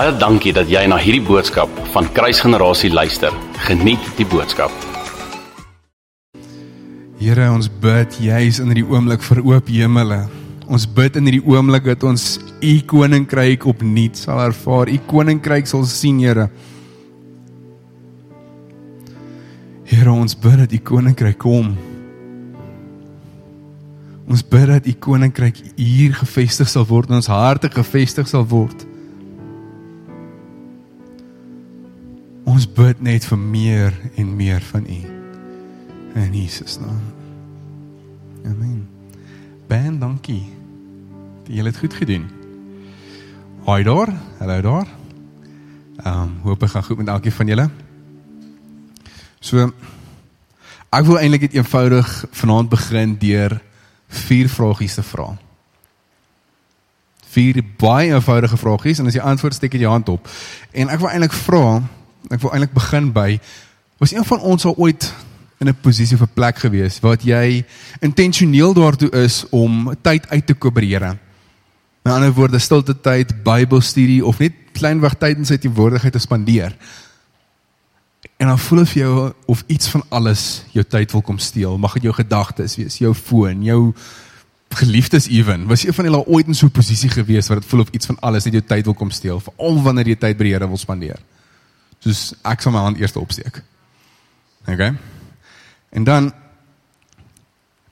Baie 0.00 0.14
dankie 0.16 0.54
dat 0.56 0.70
jy 0.72 0.80
na 0.88 0.96
hierdie 0.96 1.20
boodskap 1.20 1.68
van 1.92 2.06
Kruisgenerasie 2.16 2.88
luister. 2.88 3.34
Geniet 3.66 4.00
die 4.16 4.24
boodskap. 4.24 4.72
Here, 7.20 7.50
ons 7.52 7.68
bid 7.82 8.16
juis 8.24 8.62
in 8.62 8.72
hierdie 8.72 8.86
oomblik 8.88 9.20
vir 9.26 9.42
oop 9.44 9.68
hemele. 9.68 10.22
Ons 10.72 10.88
bid 10.88 11.20
in 11.20 11.28
hierdie 11.28 11.42
oomblik 11.44 11.84
dat 11.90 12.08
ons 12.08 12.24
u 12.64 12.72
koninkryk 12.94 13.68
opnuut 13.68 14.16
sal 14.16 14.40
ervaar. 14.46 14.88
U 14.88 14.96
koninkryk 15.12 15.68
sal 15.68 15.84
sien, 15.84 16.24
Here. 16.24 16.48
Here, 19.84 20.14
ons 20.16 20.32
bid 20.32 20.62
dat 20.64 20.72
u 20.72 20.84
koninkryk 20.94 21.42
kom. 21.44 21.74
Ons 24.24 24.48
bid 24.48 24.70
dat 24.78 24.88
u 24.88 24.96
koninkryk 24.96 25.60
hier 25.76 26.16
gevestig 26.24 26.72
sal 26.72 26.88
word, 26.88 27.12
in 27.12 27.20
ons 27.20 27.28
harte 27.28 27.68
gevestig 27.68 28.32
sal 28.32 28.48
word. 28.48 28.88
Ons 32.44 32.66
bid 32.72 33.00
net 33.00 33.24
vir 33.24 33.38
meer 33.38 33.96
en 34.16 34.36
meer 34.36 34.60
van 34.72 34.86
u. 34.86 35.00
In 36.14 36.34
Jesus 36.34 36.78
naam. 36.80 37.02
Amen. 38.44 38.88
Ben, 39.68 39.98
dankie. 39.98 40.44
Jy 41.50 41.64
het 41.64 41.78
goed 41.78 41.94
gedoen. 41.94 42.28
Hoi 43.66 43.82
daar. 43.82 44.12
Hallo 44.38 44.60
daar. 44.60 44.88
Ehm 46.04 46.22
um, 46.22 46.38
hoop 46.42 46.60
dit 46.60 46.70
gaan 46.70 46.84
goed 46.84 46.96
met 46.96 47.08
elkeen 47.08 47.32
van 47.32 47.46
julle. 47.46 47.70
So 49.40 49.72
ek 50.90 51.04
wil 51.04 51.18
eintlik 51.18 51.40
net 51.40 51.54
eenvoudig 51.54 52.24
vanaand 52.30 52.68
begin 52.68 53.18
deur 53.18 53.60
vier 54.08 54.48
vragies 54.48 54.94
te 54.94 55.02
vra. 55.02 55.36
Vier 57.30 57.60
baie 57.78 58.10
eenvoudige 58.10 58.56
vragies 58.56 58.98
en 58.98 59.06
as 59.06 59.14
jy 59.14 59.22
antwoord 59.22 59.54
steek 59.54 59.76
jy 59.76 59.84
jou 59.84 59.92
hand 59.92 60.08
op. 60.08 60.28
En 60.72 60.88
ek 60.88 61.02
wil 61.02 61.12
eintlik 61.12 61.36
vra, 61.44 61.82
ek 62.28 62.40
wil 62.40 62.52
eintlik 62.52 62.72
begin 62.76 63.12
by 63.12 63.40
was 64.00 64.12
een 64.12 64.24
van 64.24 64.40
ons 64.40 64.64
al 64.64 64.76
ooit 64.76 65.12
in 65.60 65.68
'n 65.68 65.80
posisie 65.80 66.16
of 66.16 66.22
'n 66.22 66.34
plek 66.34 66.58
gewees 66.58 67.00
wat 67.00 67.22
jy 67.22 67.64
intentioneel 68.00 68.72
daartoe 68.74 69.10
is 69.10 69.44
om 69.50 69.94
tyd 70.02 70.28
uit 70.28 70.46
te 70.46 70.54
koop 70.54 70.74
by 70.74 70.80
die 70.80 70.94
Here. 70.96 71.18
Met 72.02 72.14
ander 72.14 72.32
woorde, 72.32 72.58
stilte 72.58 73.00
tyd, 73.00 73.42
Bybelstudie 73.44 74.24
of 74.24 74.38
net 74.38 74.52
kleinweg 74.72 75.14
tyd 75.14 75.36
in 75.36 75.44
sy 75.44 75.56
teenwoordigheid 75.56 76.12
te 76.12 76.18
spandeer. 76.18 76.76
En 78.36 78.46
dan 78.46 78.58
voel 78.58 78.86
vir 78.86 79.02
jou 79.02 79.32
of 79.46 79.64
iets 79.66 79.88
van 79.88 80.02
alles 80.08 80.64
jou 80.72 80.84
tyd 80.84 81.12
wil 81.12 81.22
kom 81.22 81.38
steel. 81.38 81.78
Mag 81.78 81.92
dit 81.92 82.02
jou 82.02 82.14
gedagtes 82.14 82.76
wees, 82.76 82.98
jou 82.98 83.14
foon, 83.14 83.62
jou 83.62 83.94
geliefdes 84.68 85.28
ewen. 85.28 85.66
Was 85.66 85.82
jy 85.82 85.92
van 85.92 86.04
hulle 86.04 86.26
ooit 86.26 86.46
in 86.46 86.54
so 86.54 86.66
'n 86.66 86.70
posisie 86.70 87.10
gewees 87.10 87.48
waar 87.48 87.60
dit 87.60 87.68
voel 87.68 87.80
of 87.80 87.88
iets 87.90 88.06
van 88.06 88.16
alles 88.20 88.44
net 88.44 88.54
jou 88.54 88.64
tyd 88.66 88.84
wil 88.84 88.94
kom 88.94 89.10
steel, 89.10 89.40
veral 89.40 89.82
wanneer 89.82 90.06
jy 90.06 90.16
tyd 90.16 90.36
by 90.38 90.44
die 90.44 90.52
Here 90.52 90.68
wil 90.68 90.78
spandeer? 90.78 91.18
Soos 92.00 92.34
ek 92.42 92.62
sal 92.62 92.72
my 92.72 92.84
hand 92.84 93.00
eers 93.00 93.16
opsteek. 93.16 93.62
OK. 94.68 94.82
En 95.90 96.04
dan 96.04 96.30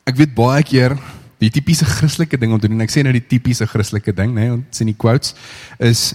ek 0.09 0.17
weet 0.17 0.35
baie 0.37 0.63
keer 0.65 0.97
die 1.39 1.51
tipiese 1.55 1.87
Christelike 1.87 2.39
ding 2.41 2.53
om 2.53 2.61
te 2.61 2.69
doen. 2.71 2.81
Ek 2.83 2.93
sê 2.93 3.05
nou 3.05 3.13
die 3.15 3.25
tipiese 3.25 3.69
Christelike 3.69 4.15
ding, 4.17 4.33
nê, 4.35 4.49
nee, 4.49 4.57
ons 4.59 4.81
sien 4.81 4.89
die 4.89 4.97
quotes 4.97 5.35
is 5.79 6.15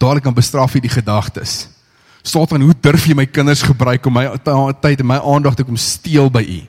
dadelik 0.00 0.26
kan 0.26 0.36
bestraf 0.36 0.74
jy 0.74 0.82
die 0.84 0.92
gedagtes. 0.92 1.68
Satan, 2.24 2.64
hoe 2.64 2.74
durf 2.80 3.06
jy 3.06 3.14
my 3.16 3.26
kinders 3.28 3.62
gebruik 3.64 4.04
om 4.08 4.16
my 4.16 4.26
tyd 4.82 5.04
en 5.04 5.08
my 5.08 5.20
aandag 5.20 5.56
te 5.56 5.64
kom 5.64 5.76
steel 5.80 6.30
by 6.32 6.42
u? 6.42 6.60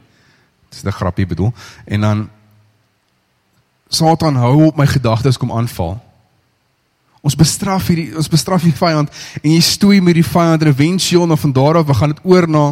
Dis 0.69 0.83
'n 0.83 0.91
grappie 0.91 1.25
bedoel. 1.25 1.53
En 1.87 2.01
dan 2.01 2.29
Satan 3.89 4.35
hou 4.35 4.65
op 4.67 4.77
my 4.77 4.87
gedagtes 4.87 5.37
kom 5.37 5.51
aanval. 5.51 6.04
Ons 7.25 7.37
bestraf 7.37 7.89
hierdie 7.89 8.11
ons 8.17 8.29
bestraf 8.29 8.65
die 8.67 8.75
vyand 8.75 9.09
en 9.41 9.49
jy 9.49 9.61
stoei 9.65 9.97
met 10.03 10.17
die 10.19 10.25
vyand 10.25 10.61
en 10.61 10.69
eventueel 10.69 11.25
na 11.25 11.37
van 11.39 11.55
daar 11.55 11.81
af, 11.81 11.87
we 11.87 11.97
gaan 11.97 12.13
dit 12.13 12.21
oor 12.23 12.47
na 12.47 12.65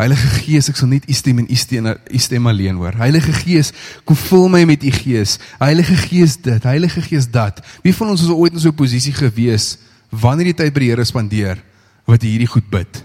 Heilige 0.00 0.28
Gees, 0.46 0.70
ek 0.70 0.78
sal 0.80 0.88
net 0.88 1.04
u 1.04 1.14
stem 1.16 1.42
en 1.42 1.48
u 1.50 1.56
stem, 1.60 1.88
stem 2.16 2.46
alleen 2.48 2.78
hoor. 2.80 2.94
Heilige 3.02 3.34
Gees, 3.36 3.72
kom 4.08 4.16
vul 4.16 4.46
my 4.52 4.62
met 4.68 4.84
u 4.86 4.92
Gees. 4.94 5.34
Heilige 5.60 5.96
Gees 6.06 6.38
dit, 6.40 6.64
Heilige 6.64 7.02
Gees 7.04 7.26
dat. 7.28 7.60
Wie 7.84 7.92
van 7.92 8.14
ons 8.14 8.24
is 8.24 8.32
ooit 8.32 8.54
in 8.56 8.62
so 8.62 8.72
'n 8.72 8.80
posisie 8.80 9.12
gewees 9.12 9.76
wanneer 10.08 10.46
jy 10.46 10.56
tyd 10.56 10.72
by 10.72 10.80
die 10.80 10.88
Here 10.88 11.04
spandeer 11.04 11.60
wat 12.06 12.22
hierdie 12.22 12.48
goed 12.48 12.70
bid? 12.70 13.04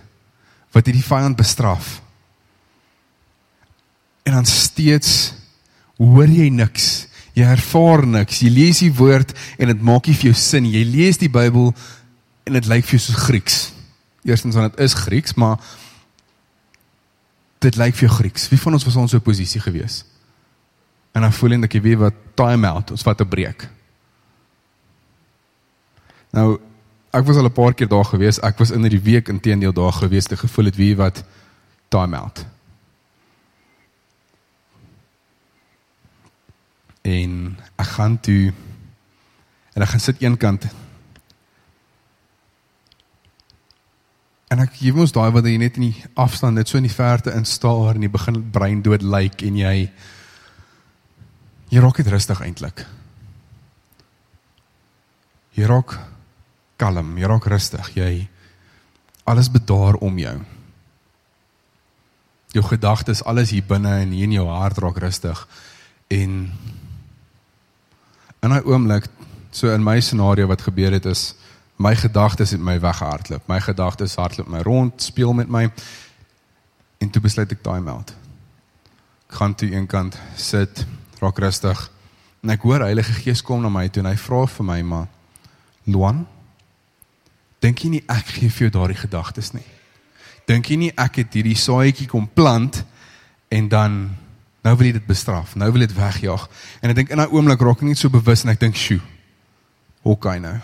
Wat 0.72 0.88
jy 0.88 0.94
die 0.94 1.04
vyand 1.04 1.36
bestraf? 1.36 2.02
En 4.24 4.34
dan 4.34 4.46
steeds 4.46 5.34
hoor 5.98 6.28
jy 6.28 6.50
niks. 6.50 7.05
Jy 7.36 7.44
ervaar 7.44 8.06
niks. 8.08 8.40
Jy 8.46 8.50
lees 8.54 8.80
die 8.80 8.94
woord 8.96 9.34
en 9.60 9.72
dit 9.74 9.82
maak 9.84 10.08
nie 10.08 10.16
vir 10.16 10.32
jou 10.32 10.38
sin. 10.40 10.68
Jy 10.72 10.84
lees 10.88 11.20
die 11.20 11.32
Bybel 11.32 11.74
en 12.46 12.60
dit 12.60 12.70
lyk 12.72 12.88
vir 12.88 12.98
jou 12.98 13.04
soos 13.08 13.24
Grieks. 13.28 13.58
Eerstens 14.26 14.56
want 14.56 14.72
dit 14.72 14.86
is 14.86 14.96
Grieks, 14.98 15.36
maar 15.36 15.60
dit 17.66 17.76
lyk 17.76 17.98
vir 17.98 18.08
jou 18.08 18.16
Grieks. 18.22 18.48
Wie 18.54 18.60
van 18.62 18.78
ons 18.78 18.88
was 18.88 18.96
ons 19.02 19.12
so 19.12 19.24
posisie 19.24 19.62
gewees? 19.62 20.04
En 21.16 21.24
dan 21.24 21.36
voel 21.36 21.60
ek 21.64 21.78
jy 21.78 21.82
weet 21.82 22.02
wat 22.02 22.24
time 22.40 22.68
out, 22.68 22.92
ons 22.92 23.04
vat 23.04 23.22
'n 23.22 23.28
breek. 23.28 23.68
Nou, 26.36 26.60
ek 27.12 27.26
was 27.26 27.38
al 27.38 27.48
'n 27.48 27.52
paar 27.52 27.74
keer 27.74 27.88
daar 27.88 28.06
gewees. 28.06 28.40
Ek 28.40 28.58
was 28.58 28.72
in 28.72 28.82
die 28.82 29.00
week 29.00 29.28
intedeel 29.28 29.74
daar 29.74 29.94
gewees 29.94 30.26
te 30.26 30.38
gevoel 30.38 30.66
het 30.66 30.76
wie 30.76 30.96
wat 30.96 31.24
time 31.90 32.18
out. 32.18 32.46
En 37.06 37.54
ek 37.78 37.92
gaan 37.98 38.18
toe 38.20 38.54
en 39.76 39.84
ek 39.86 39.94
gaan 39.94 40.04
sit 40.04 40.24
een 40.24 40.38
kant 40.42 40.66
En 44.54 44.62
ek 44.62 44.78
gee 44.78 44.94
mos 44.94 45.12
daai 45.12 45.34
wat 45.34 45.48
jy 45.50 45.58
net 45.60 45.80
in 45.80 45.90
die 45.90 46.04
afstand 46.22 46.56
net 46.56 46.70
so 46.70 46.78
in 46.78 46.86
die 46.86 46.94
verte 46.94 47.34
instaar 47.36 47.98
en 47.98 48.06
jy 48.06 48.12
begin 48.14 48.38
brein 48.54 48.84
dood 48.86 49.04
lyk 49.04 49.42
like, 49.42 49.48
en 49.48 49.58
jy 49.58 49.74
jy 51.74 51.82
raak 51.82 51.98
dit 52.00 52.12
rustig 52.14 52.40
eintlik. 52.46 52.86
Jy 55.58 55.68
raak 55.68 55.98
kalm, 56.80 57.16
jy 57.18 57.28
raak 57.28 57.48
rustig, 57.52 57.90
jy 57.98 58.12
alles 59.26 59.50
bedaar 59.52 59.98
om 60.06 60.20
jou. 60.22 60.36
Jou 62.56 62.64
gedagtes, 62.70 63.26
alles 63.26 63.52
hier 63.52 63.66
binne 63.68 63.98
en 64.06 64.14
hier 64.16 64.30
in 64.30 64.38
jou 64.38 64.46
hart 64.48 64.80
raak 64.80 65.02
rustig 65.04 65.42
en 66.14 66.38
in 68.46 68.54
'n 68.54 68.66
oomblik 68.66 69.08
so 69.52 69.74
in 69.74 69.84
my 69.84 70.00
scenario 70.00 70.48
wat 70.48 70.62
gebeur 70.62 70.92
het 70.92 71.06
is 71.06 71.36
my 71.76 71.96
gedagtes 71.96 72.52
het 72.52 72.62
my 72.62 72.80
weggehardloop. 72.80 73.48
My 73.48 73.60
gedagtes 73.60 74.16
hardloop 74.16 74.48
my 74.48 74.62
rond, 74.62 75.02
speel 75.02 75.34
met 75.34 75.48
my. 75.48 75.72
En 76.98 77.10
toe 77.10 77.22
besluit 77.22 77.52
ek 77.52 77.62
time 77.62 77.92
out. 77.92 78.14
Ek 79.30 79.36
gaan 79.36 79.56
toe 79.56 79.70
eenkant 79.70 80.18
sit, 80.36 80.86
raak 81.20 81.38
rustig. 81.40 81.92
En 82.44 82.50
ek 82.50 82.62
hoor 82.62 82.80
Heilige 82.80 83.14
Gees 83.14 83.42
kom 83.42 83.62
na 83.62 83.70
my 83.70 83.90
toe 83.90 84.04
en 84.04 84.10
hy 84.10 84.18
vra 84.18 84.46
vir 84.46 84.66
my 84.66 84.82
maar 84.82 85.08
Luan, 85.84 86.28
dink 87.60 87.80
jy 87.80 87.90
nie 87.90 88.04
ek 88.08 88.26
gee 88.26 88.50
vir 88.50 88.68
jou 88.68 88.70
daardie 88.70 88.98
gedagtes 88.98 89.52
nie? 89.54 89.66
Dink 90.46 90.70
jy 90.70 90.78
nie 90.78 90.94
ek 90.98 91.16
het 91.16 91.34
hierdie 91.34 91.58
saadjie 91.58 92.08
kom 92.08 92.28
plant 92.28 92.84
en 93.50 93.68
dan 93.70 94.16
nou 94.66 94.76
wil 94.76 94.90
jy 94.90 94.96
dit 94.98 95.08
bestraf, 95.08 95.56
nou 95.56 95.72
wil 95.72 95.86
jy 95.86 95.88
dit 95.92 95.98
wegjaag. 95.98 96.48
En 96.82 96.90
ek 96.92 96.96
dink 96.96 97.12
in 97.14 97.22
daai 97.22 97.30
oomblik 97.30 97.62
raak 97.62 97.84
ek 97.84 97.90
net 97.92 98.02
so 98.02 98.10
bewus 98.10 98.44
en 98.44 98.50
ek 98.50 98.60
dink, 98.60 98.76
"Sjoe. 98.76 99.02
Hoe 100.02 100.18
kan 100.18 100.42
nou?" 100.42 100.58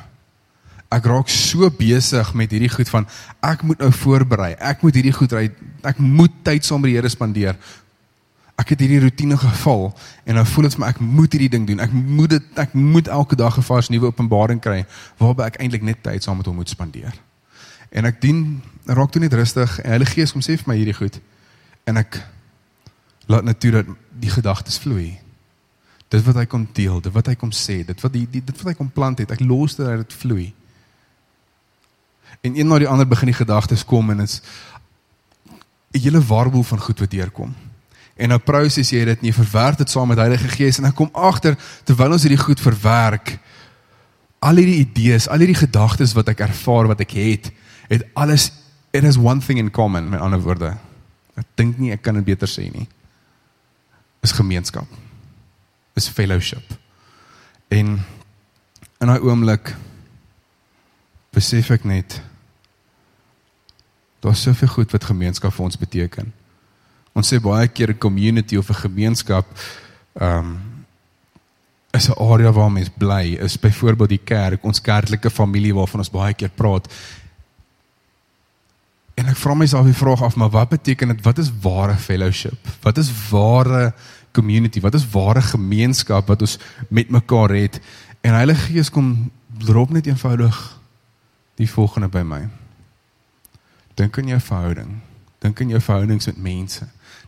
ek 0.91 1.07
raak 1.07 1.29
so 1.31 1.69
besig 1.71 2.33
met 2.35 2.51
hierdie 2.51 2.71
goed 2.71 2.89
van 2.91 3.07
ek 3.47 3.63
moet 3.63 3.79
nou 3.79 3.91
voorberei. 3.95 4.51
Ek 4.59 4.83
moet 4.83 4.97
hierdie 4.99 5.15
goed 5.15 5.31
ry. 5.31 5.45
Ek 5.87 6.01
moet 6.03 6.33
tyd 6.43 6.67
saam 6.67 6.83
met 6.83 6.91
die 6.91 6.97
Here 6.97 7.11
spandeer. 7.11 7.55
Ek 8.59 8.73
het 8.73 8.83
hierdie 8.83 8.99
rotine 9.01 9.37
geval 9.39 9.87
en 10.27 10.35
nou 10.37 10.43
voel 10.51 10.67
dit 10.67 10.75
vir 10.75 10.83
my 10.83 10.89
ek 10.91 10.99
moet 10.99 11.37
hierdie 11.37 11.51
ding 11.53 11.69
doen. 11.69 11.79
Ek 11.79 11.93
moet 11.95 12.35
dit 12.35 12.59
ek 12.59 12.75
moet 12.75 13.07
elke 13.07 13.39
dag 13.39 13.57
'n 13.57 13.63
vars 13.63 13.89
nuwe 13.89 14.11
openbaring 14.11 14.59
kry 14.59 14.85
waarby 15.17 15.47
ek 15.47 15.61
eintlik 15.61 15.81
net 15.81 16.03
tyd 16.03 16.23
saam 16.23 16.37
met 16.37 16.45
hom 16.45 16.55
moet 16.55 16.69
spandeer. 16.69 17.13
En 17.91 18.05
ek 18.05 18.21
dien 18.21 18.61
raak 18.85 19.11
toe 19.11 19.21
net 19.21 19.33
rustig 19.33 19.79
en 19.79 19.89
Heilige 19.89 20.13
Gees 20.13 20.31
kom 20.31 20.41
sê 20.41 20.57
vir 20.57 20.67
my 20.67 20.75
hierdie 20.75 20.93
goed. 20.93 21.19
En 21.87 21.97
ek 21.97 22.19
laat 23.31 23.47
natuurlik 23.47 23.89
die 24.19 24.31
gedagtes 24.31 24.79
vloei. 24.83 25.15
Dit 26.11 26.25
wat 26.27 26.41
hy 26.41 26.45
kom 26.51 26.67
deel, 26.75 26.99
dit 27.01 27.13
wat 27.15 27.31
hy 27.31 27.37
kom 27.39 27.53
sê, 27.55 27.81
dit 27.87 28.03
wat 28.03 28.13
die, 28.13 28.25
die 28.29 28.43
dit 28.43 28.57
wat 28.59 28.73
hy 28.73 28.77
kom 28.77 28.91
plant 28.91 29.23
het, 29.23 29.31
ek 29.31 29.43
los 29.45 29.77
dit 29.77 29.87
dat 29.87 30.03
dit 30.03 30.17
vloei. 30.23 30.49
En 32.41 32.57
een 32.57 32.67
na 32.67 32.79
die 32.81 32.89
ander 32.89 33.07
begin 33.07 33.31
die 33.31 33.37
gedagtes 33.37 33.85
kom 33.87 34.11
en 34.11 34.23
dit's 34.23 34.41
'n 35.91 35.99
hele 35.99 36.21
warboel 36.23 36.63
van 36.63 36.79
goed 36.79 36.99
wat 36.99 37.11
deurkom. 37.11 37.55
En 38.15 38.29
nou 38.29 38.39
proses 38.39 38.89
jy 38.89 39.05
dit 39.05 39.21
nie 39.21 39.33
verwerk 39.33 39.77
dit 39.77 39.89
saam 39.89 40.07
met 40.07 40.17
Heilige 40.17 40.47
Gees 40.47 40.77
en 40.77 40.83
dan 40.83 40.93
kom 40.93 41.09
agter 41.13 41.57
terwyl 41.83 42.11
ons 42.11 42.23
hierdie 42.23 42.43
goed 42.43 42.59
verwerk 42.59 43.39
al 44.39 44.55
hierdie 44.55 44.81
idees, 44.81 45.27
al 45.29 45.43
hierdie 45.43 45.59
gedagtes 45.59 46.15
wat 46.17 46.31
ek 46.33 46.39
ervaar 46.39 46.89
wat 46.89 47.03
ek 47.03 47.11
het, 47.11 47.51
het 47.89 48.05
alles 48.13 48.51
it 48.91 49.03
has 49.03 49.17
one 49.17 49.39
thing 49.39 49.59
in 49.61 49.71
common 49.71 50.09
met 50.09 50.19
ander 50.19 50.41
woorde. 50.41 50.77
Ek 51.37 51.45
dink 51.55 51.77
nie 51.77 51.91
ek 51.91 52.01
kan 52.01 52.17
dit 52.17 52.25
beter 52.25 52.49
sê 52.49 52.65
nie. 52.71 52.87
Is 54.21 54.31
gemeenskap. 54.31 54.87
Is 55.93 56.07
fellowship. 56.07 56.77
En 57.67 57.97
in 59.01 59.07
daai 59.07 59.19
oomblik 59.19 59.73
besef 61.33 61.71
ek 61.73 61.87
net 61.87 62.21
daar's 64.21 64.43
soveel 64.45 64.69
goed 64.69 64.91
wat 64.93 65.09
gemeenskap 65.09 65.53
vir 65.55 65.65
ons 65.65 65.79
beteken. 65.79 66.33
Ons 67.17 67.31
sê 67.33 67.39
baie 67.41 67.67
keer 67.67 67.89
'n 67.89 67.97
community 67.97 68.57
of 68.57 68.69
'n 68.69 68.83
gemeenskap 68.87 69.45
ehm 70.19 70.37
um, 70.37 70.71
is 71.91 72.07
'n 72.09 72.19
area 72.19 72.51
waar 72.51 72.71
mense 72.71 72.91
bly, 72.97 73.37
is 73.39 73.59
byvoorbeeld 73.59 74.09
die 74.09 74.23
kerk, 74.23 74.63
ons 74.63 74.81
kerklike 74.81 75.29
familie 75.29 75.73
waarvan 75.73 75.99
ons 75.99 76.09
baie 76.09 76.33
keer 76.33 76.49
praat. 76.49 76.87
En 79.21 79.29
ek 79.29 79.37
vra 79.37 79.53
myself 79.53 79.85
die 79.85 79.97
vraag 79.97 80.23
af, 80.25 80.35
maar 80.35 80.49
wat 80.49 80.71
beteken 80.71 81.11
dit? 81.13 81.19
Wat 81.21 81.37
is 81.37 81.51
ware 81.61 81.93
fellowship? 81.95 82.69
Wat 82.81 82.97
is 82.97 83.11
ware 83.29 83.91
community? 84.33 84.81
Wat 84.81 84.95
is 84.97 85.05
ware 85.13 85.41
gemeenskap 85.45 86.31
wat 86.31 86.41
ons 86.41 86.57
met 86.89 87.09
mekaar 87.13 87.53
het? 87.53 87.77
En 88.25 88.33
Heilige 88.33 88.71
Gees 88.71 88.89
kom 88.89 89.29
drop 89.61 89.91
net 89.93 90.07
eenvoudig 90.09 90.57
die 91.61 91.69
volgende 91.69 92.09
by 92.09 92.23
my. 92.25 92.39
Dink 93.99 94.17
aan 94.17 94.31
jou 94.33 94.39
verhouding. 94.41 94.97
Dink 95.45 95.61
aan 95.61 95.75
jou 95.75 95.81
verhoudings 95.81 96.25
met 96.31 96.41
mense. 96.41 96.87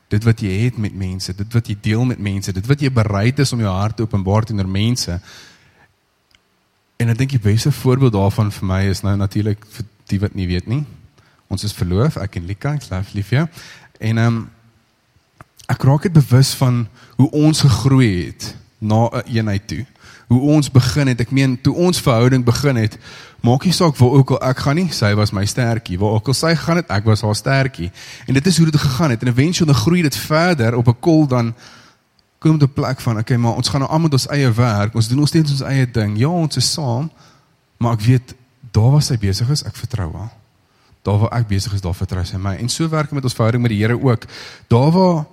Dit 0.10 0.26
wat 0.26 0.42
jy 0.42 0.56
het 0.64 0.82
met 0.82 0.96
mense, 0.98 1.36
dit 1.38 1.54
wat 1.54 1.70
jy 1.70 1.78
deel 1.82 2.08
met 2.10 2.18
mense, 2.22 2.54
dit 2.54 2.68
wat 2.70 2.82
jy 2.82 2.90
bereid 2.94 3.40
is 3.40 3.54
om 3.54 3.62
jou 3.62 3.74
hart 3.74 4.00
te 4.00 4.08
openbaar 4.08 4.50
teenoor 4.50 4.70
mense. 4.70 5.20
En 6.98 7.14
ek 7.14 7.22
dink 7.22 7.38
die 7.38 7.44
beste 7.44 7.72
voorbeeld 7.72 8.18
daarvan 8.18 8.50
vir 8.54 8.70
my 8.74 8.82
is 8.90 9.06
nou 9.06 9.14
natuurlik 9.18 9.62
vir 9.78 9.90
die 10.10 10.22
wat 10.26 10.34
nie 10.34 10.50
weet 10.50 10.66
nie. 10.70 10.82
Ons 11.54 11.64
is 11.68 11.76
verloof, 11.78 12.18
ek 12.22 12.40
en 12.42 12.50
Lika, 12.50 12.74
ek 12.80 12.90
lief 12.90 13.14
lief 13.14 13.32
ja. 13.36 13.48
En 14.00 14.18
ehm 14.18 14.42
um, 14.42 14.44
ek 15.72 15.84
raak 15.88 16.04
dit 16.04 16.14
bewus 16.14 16.52
van 16.60 16.84
hoe 17.16 17.30
ons 17.32 17.62
gegroei 17.64 18.26
het 18.26 18.56
na 18.80 19.08
'n 19.08 19.24
eenheid 19.32 19.68
toe. 19.68 19.86
Hoe 20.28 20.42
ons 20.42 20.72
begin 20.72 21.08
het, 21.08 21.22
ek 21.22 21.32
meen 21.32 21.62
toe 21.62 21.74
ons 21.76 22.02
verhouding 22.02 22.44
begin 22.44 22.76
het, 22.76 22.98
Maak 23.44 23.66
nie 23.68 23.74
saak 23.76 23.98
waar 24.00 24.14
ook 24.22 24.30
al 24.38 24.40
ek 24.48 24.62
gaan 24.64 24.78
nie, 24.80 24.86
sy 24.96 25.10
was 25.20 25.34
my 25.36 25.44
sterkie. 25.44 25.98
Waar 26.00 26.16
ook 26.16 26.30
al 26.32 26.36
sy 26.38 26.54
gaan 26.56 26.80
het, 26.80 26.92
ek 26.96 27.04
was 27.10 27.26
haar 27.28 27.36
sterkie. 27.36 27.90
En 28.24 28.38
dit 28.38 28.46
is 28.48 28.58
hoe 28.58 28.70
dit 28.70 28.80
gegaan 28.80 29.12
het. 29.12 29.26
En 29.26 29.34
eventueel 29.34 29.68
dan 29.68 29.76
groei 29.76 30.04
dit 30.06 30.16
verder 30.16 30.78
op 30.80 30.88
'n 30.88 31.00
kol 31.00 31.28
dan 31.28 31.54
kom 32.40 32.58
dit 32.58 32.70
'n 32.70 32.74
plek 32.74 33.02
van, 33.02 33.18
okay, 33.20 33.38
maar 33.38 33.56
ons 33.56 33.68
gaan 33.68 33.80
nou 33.80 33.92
almal 33.92 34.10
ons 34.10 34.28
eie 34.28 34.52
werk. 34.52 34.96
Ons 34.96 35.08
doen 35.08 35.20
ons 35.20 35.30
steeds 35.30 35.52
ons 35.52 35.62
eie 35.62 35.92
ding. 35.92 36.18
Ja, 36.18 36.28
ons 36.28 36.56
is 36.56 36.72
saam. 36.72 37.12
Maar 37.78 37.94
ek 37.94 38.02
weet 38.02 38.36
daar 38.72 38.92
waar 38.92 39.02
sy 39.02 39.18
besig 39.18 39.50
is, 39.50 39.64
ek 39.64 39.76
vertrou 39.76 40.14
haar. 40.14 40.32
Daar 41.04 41.20
waar 41.20 41.40
ek 41.40 41.48
besig 41.48 41.74
is, 41.74 41.82
daar 41.82 41.96
vertrou 41.96 42.24
sy 42.26 42.38
my. 42.38 42.56
En 42.56 42.70
so 42.70 42.90
werk 42.90 43.12
met 43.12 43.24
ons 43.24 43.34
verhouding 43.34 43.64
met 43.64 43.72
die 43.72 43.82
Here 43.84 44.00
ook. 44.00 44.26
Daar 44.68 44.92
waar 44.92 45.26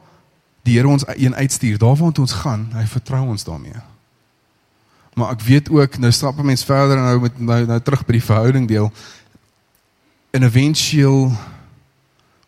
die 0.62 0.76
Here 0.76 0.88
ons 0.88 1.06
een 1.06 1.34
uitstuur, 1.34 1.78
daar 1.78 1.96
waar 1.96 2.12
ons 2.12 2.32
gaan, 2.32 2.68
hy 2.74 2.84
vertrou 2.86 3.22
ons 3.28 3.44
daarmee 3.44 3.80
maar 5.20 5.34
ek 5.34 5.42
weet 5.44 5.70
ook 5.70 5.98
nou 5.98 6.12
stap 6.12 6.38
'n 6.38 6.46
mens 6.46 6.64
verder 6.64 6.96
en 6.96 7.04
nou 7.04 7.20
met 7.20 7.38
nou 7.38 7.66
nou 7.66 7.80
terug 7.80 8.06
by 8.06 8.12
die 8.12 8.24
verhouding 8.24 8.68
deel. 8.68 8.92
En 10.30 10.42
eventueel 10.42 11.32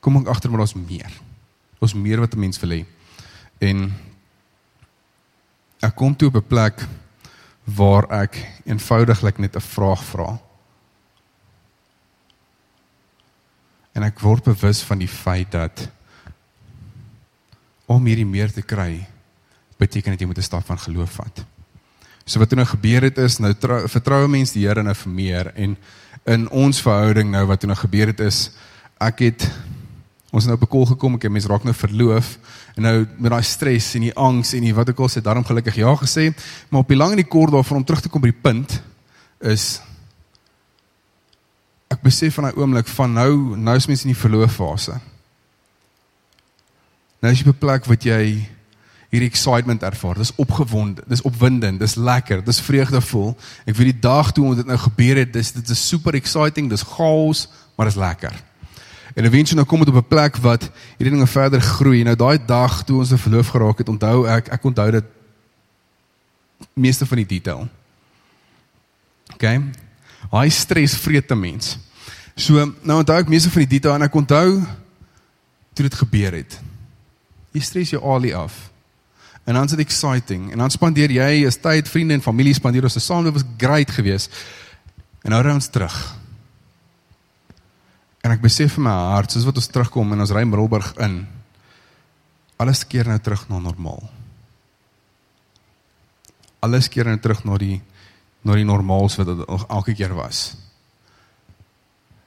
kom 0.00 0.16
ek 0.16 0.26
agter 0.26 0.50
maar 0.50 0.58
daar's 0.58 0.74
meer. 0.74 1.12
Daar's 1.78 1.94
meer 1.94 2.20
wat 2.20 2.34
'n 2.34 2.38
mens 2.38 2.58
wil 2.60 2.70
hê. 2.70 2.84
En 3.58 3.92
ek 5.80 5.94
kom 5.94 6.16
toe 6.16 6.28
op 6.28 6.34
'n 6.34 6.46
plek 6.46 6.86
waar 7.64 8.10
ek 8.10 8.60
eenvoudiglik 8.64 9.38
net 9.38 9.56
'n 9.56 9.60
vraag 9.60 10.04
vra. 10.04 10.38
En 13.92 14.02
ek 14.02 14.20
word 14.20 14.44
bewus 14.44 14.82
van 14.82 14.98
die 14.98 15.10
feit 15.10 15.50
dat 15.52 15.88
om 17.86 18.04
hierdie 18.06 18.28
meer 18.28 18.52
te 18.52 18.62
kry 18.62 19.06
beteken 19.80 20.14
dit 20.14 20.20
jy 20.20 20.26
moet 20.26 20.38
'n 20.38 20.42
stap 20.42 20.64
van 20.66 20.78
geloof 20.78 21.10
vat. 21.10 21.44
So 22.24 22.38
wat 22.38 22.54
nou 22.54 22.66
gebeur 22.66 23.02
het 23.02 23.18
is 23.18 23.38
nou 23.38 23.52
vertroue 23.88 24.28
mense 24.28 24.54
die 24.54 24.66
Here 24.66 24.82
nou 24.82 24.94
vir 24.94 25.12
meer 25.12 25.52
en 25.54 25.76
in 26.24 26.48
ons 26.50 26.82
verhouding 26.82 27.30
nou 27.30 27.46
wat 27.46 27.64
nou 27.66 27.76
gebeur 27.76 28.06
het 28.06 28.20
is 28.20 28.50
ek 29.02 29.18
het 29.26 29.50
ons 30.32 30.46
nou 30.46 30.54
op 30.54 30.62
'n 30.62 30.70
kol 30.70 30.86
gekom 30.86 31.14
ek 31.14 31.30
mense 31.30 31.48
raak 31.48 31.64
nou 31.64 31.74
verloof 31.74 32.38
en 32.76 32.82
nou 32.82 33.06
met 33.18 33.30
daai 33.30 33.42
stres 33.42 33.94
en 33.94 34.00
die 34.00 34.14
angs 34.14 34.54
en 34.54 34.62
die 34.62 34.74
wat 34.74 34.88
ek 34.88 34.98
al 34.98 35.08
sê 35.08 35.20
daarom 35.20 35.44
gelukkig 35.44 35.76
ja 35.76 35.94
gesê 35.96 36.32
maar 36.70 36.80
op 36.80 36.88
die 36.88 36.96
lang 36.96 37.10
en 37.10 37.16
die 37.16 37.28
kort 37.28 37.52
daarvan 37.52 37.76
om 37.76 37.84
terug 37.84 38.00
te 38.00 38.08
kom 38.08 38.20
by 38.20 38.30
die 38.30 38.42
punt 38.42 38.82
is 39.40 39.80
ek 41.92 42.02
besef 42.02 42.38
van 42.38 42.48
daai 42.48 42.58
oomblik 42.60 42.88
van 42.96 43.12
nou 43.12 43.32
nou 43.56 43.76
is 43.76 43.88
mense 43.90 44.08
in 44.08 44.14
die 44.14 44.22
verlooffase 44.22 44.98
nou 47.22 47.32
is 47.32 47.40
jy 47.40 47.48
op 47.48 47.54
'n 47.54 47.64
plek 47.66 47.86
wat 47.86 48.04
jy 48.04 48.22
hierdie 49.12 49.28
excitement 49.28 49.82
ervaar. 49.84 50.16
Dis 50.16 50.32
opgewonde, 50.40 51.02
dis 51.06 51.20
opwindend, 51.28 51.82
dis 51.82 51.98
lekker, 52.00 52.40
dis 52.44 52.60
vreugdevol. 52.64 53.34
Ek 53.68 53.76
weet 53.76 53.90
die 53.90 54.04
dag 54.06 54.30
toe 54.32 54.46
ons 54.48 54.56
dit 54.62 54.68
nou 54.68 54.78
gebeur 54.80 55.20
het, 55.20 55.34
dis 55.34 55.52
dit 55.52 55.72
is 55.74 55.82
super 55.88 56.16
exciting, 56.16 56.70
dis 56.72 56.84
chaos, 56.94 57.44
maar 57.76 57.90
dis 57.90 58.00
lekker. 58.00 58.32
En 59.12 59.28
eventueel 59.28 59.60
nou 59.60 59.66
kom 59.68 59.84
dit 59.84 59.92
op 59.92 60.00
'n 60.00 60.08
plek 60.08 60.36
wat 60.40 60.64
hierdie 60.96 61.12
dinge 61.12 61.28
verder 61.28 61.60
groei. 61.60 62.02
Nou 62.02 62.16
daai 62.16 62.38
dag 62.46 62.84
toe 62.84 62.98
ons 62.98 63.12
verloof 63.12 63.52
geraak 63.52 63.78
het, 63.78 63.88
onthou 63.88 64.26
ek, 64.26 64.48
ek 64.48 64.64
onthou 64.64 64.90
dit 64.90 65.04
meeste 66.74 67.06
van 67.06 67.16
die 67.16 67.26
detail. 67.26 67.68
OK. 69.34 69.44
Hy 70.30 70.48
stres 70.48 70.94
vreet 70.94 71.30
'n 71.30 71.40
mens. 71.40 71.78
So, 72.36 72.54
nou 72.82 72.98
onthou 72.98 73.18
ek 73.18 73.28
meeste 73.28 73.50
van 73.50 73.62
die 73.66 73.78
detail 73.78 73.94
en 73.94 74.02
ek 74.02 74.14
onthou 74.14 74.62
toe 75.74 75.88
dit 75.88 75.94
gebeur 75.94 76.32
het. 76.32 76.60
Jy 77.52 77.60
stres 77.60 77.90
jou 77.90 78.02
alie 78.14 78.36
af. 78.36 78.70
En 79.44 79.54
dan 79.54 79.64
is 79.64 79.70
dit 79.70 79.80
exciting. 79.80 80.52
En 80.52 80.58
dan 80.58 80.70
spandeer 80.70 81.10
jy 81.10 81.46
is 81.46 81.58
tyd, 81.60 81.88
vriende 81.88 82.14
en 82.14 82.22
familie 82.22 82.54
spandeer 82.54 82.86
ons 82.86 83.04
saam. 83.04 83.24
Dit 83.24 83.32
was 83.32 83.44
great 83.58 83.90
geweest. 83.90 84.30
En 85.22 85.30
nou 85.30 85.42
ry 85.42 85.52
ons 85.52 85.68
terug. 85.68 86.16
En 88.22 88.30
ek 88.30 88.42
besef 88.42 88.76
in 88.78 88.86
my 88.86 88.94
hart, 89.12 89.34
soos 89.34 89.46
wat 89.48 89.58
ons 89.58 89.70
terugkom 89.70 90.14
en 90.14 90.22
ons 90.22 90.34
ry 90.34 90.44
Middelburg 90.46 90.92
in, 91.02 91.24
alles 92.62 92.84
keer 92.86 93.08
nou 93.10 93.18
terug 93.18 93.48
na 93.50 93.58
normaal. 93.58 94.04
Alles 96.62 96.86
keer 96.88 97.10
nou 97.10 97.18
terug 97.18 97.42
na 97.44 97.58
die 97.58 97.80
na 98.42 98.54
die 98.58 98.64
normaals 98.64 99.16
wat 99.16 99.26
dit 99.26 99.44
elke 99.48 99.94
keer 99.94 100.14
was. 100.14 100.54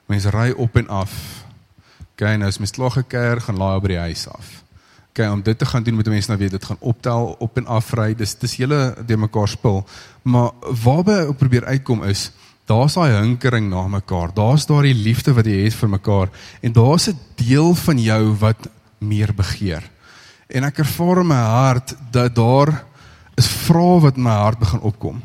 Mense 0.06 0.30
ry 0.30 0.50
op 0.56 0.76
en 0.76 0.88
af. 0.88 1.44
Gaan 2.16 2.38
nou 2.38 2.48
is 2.48 2.58
mes 2.58 2.70
klaar 2.70 2.90
gekeer, 2.90 3.40
gaan 3.40 3.58
laai 3.60 3.80
by 3.80 3.88
die 3.88 4.04
huis 4.08 4.28
af 4.28 4.66
okay, 5.16 5.32
om 5.32 5.42
dit 5.42 5.58
te 5.58 5.66
gaan 5.66 5.82
doen 5.82 5.94
moet 5.94 6.08
mense 6.12 6.28
nou 6.28 6.40
weet 6.40 6.50
dit 6.50 6.64
gaan 6.64 6.76
optel 6.80 7.36
op 7.38 7.56
en 7.56 7.66
af 7.66 7.92
ry. 7.96 8.14
Dis 8.14 8.34
dis 8.36 8.56
hele 8.60 8.94
de 9.06 9.16
mekaar 9.16 9.48
spul. 9.48 9.84
Maar 10.22 10.50
waarby 10.84 11.16
ek 11.22 11.38
probeer 11.40 11.64
uitkom 11.64 12.04
is 12.04 12.30
daar's 12.68 12.98
daai 12.98 13.14
hinkering 13.14 13.70
na 13.70 13.86
mekaar. 13.88 14.34
Daar's 14.34 14.66
daai 14.66 14.92
liefde 14.94 15.32
wat 15.32 15.48
jy 15.48 15.64
het 15.64 15.78
vir 15.78 15.88
mekaar 15.88 16.28
en 16.60 16.72
daar's 16.72 17.08
'n 17.08 17.18
deel 17.34 17.74
van 17.74 17.98
jou 17.98 18.36
wat 18.38 18.68
meer 18.98 19.32
begeer. 19.34 19.82
En 20.48 20.64
ek 20.64 20.78
ervaar 20.78 21.20
in 21.20 21.26
my 21.26 21.34
hart 21.34 21.96
dat 22.10 22.34
daar 22.34 22.84
is 23.36 23.46
vrae 23.46 24.00
wat 24.00 24.16
in 24.16 24.22
my 24.22 24.36
hart 24.36 24.58
begin 24.58 24.80
opkom. 24.80 25.22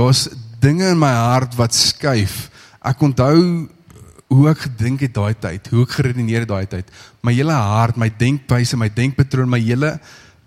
Daar's 0.00 0.28
dinge 0.60 0.88
in 0.88 0.98
my 1.00 1.12
hart 1.12 1.56
wat 1.58 1.76
skuif. 1.76 2.48
Ek 2.80 3.02
onthou 3.04 3.68
hoe 4.30 4.46
ek 4.48 4.62
gedink 4.68 5.02
het 5.04 5.12
daai 5.16 5.34
tyd, 5.34 5.66
hoe 5.74 5.82
ek 5.84 5.96
geredeneer 5.98 6.44
het 6.46 6.52
daai 6.52 6.68
tyd. 6.70 6.92
My 7.26 7.34
hele 7.34 7.52
hart, 7.52 7.98
my 8.00 8.08
denkwyse, 8.08 8.78
my 8.80 8.88
denkpatroon, 8.94 9.50
my 9.50 9.60
hele 9.60 9.96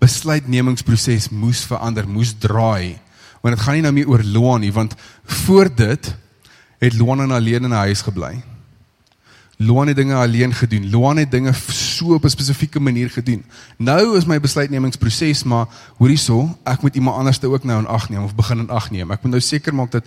besluitnemingsproses 0.02 1.28
moes 1.30 1.62
verander, 1.68 2.08
moes 2.08 2.32
draai. 2.40 2.96
Want 3.44 3.54
dit 3.54 3.62
gaan 3.62 3.78
nie 3.78 3.84
nou 3.84 3.92
meer 3.94 4.10
oor 4.10 4.24
Loan 4.24 4.64
nie, 4.64 4.72
want 4.74 4.96
voor 5.44 5.70
dit 5.70 6.10
het 6.80 6.98
Loan 6.98 7.30
alleen 7.30 7.68
in 7.68 7.70
'n 7.70 7.84
huis 7.86 8.02
gebly. 8.02 8.42
Loan 9.66 9.86
het 9.86 9.96
dinge 9.96 10.14
alleen 10.14 10.54
gedoen. 10.54 10.90
Loan 10.90 11.16
het 11.16 11.30
dinge 11.30 11.52
so 11.68 12.14
op 12.14 12.24
'n 12.24 12.28
spesifieke 12.28 12.80
manier 12.80 13.10
gedoen. 13.10 13.44
Nou 13.76 14.16
is 14.16 14.26
my 14.26 14.40
besluitnemingsproses 14.40 15.42
maar 15.42 15.66
hoorie 15.96 16.16
so, 16.16 16.58
ek 16.64 16.82
moet 16.82 16.94
iemand 16.94 17.16
anders 17.16 17.38
te 17.38 17.46
ook 17.46 17.64
nou 17.64 17.78
in 17.78 17.86
ag 17.86 18.08
neem 18.08 18.22
of 18.22 18.34
begin 18.34 18.58
in 18.58 18.70
ag 18.70 18.90
neem. 18.90 19.10
Ek 19.10 19.22
moet 19.22 19.30
nou 19.30 19.40
seker 19.40 19.74
maak 19.74 19.90
dat 19.90 20.04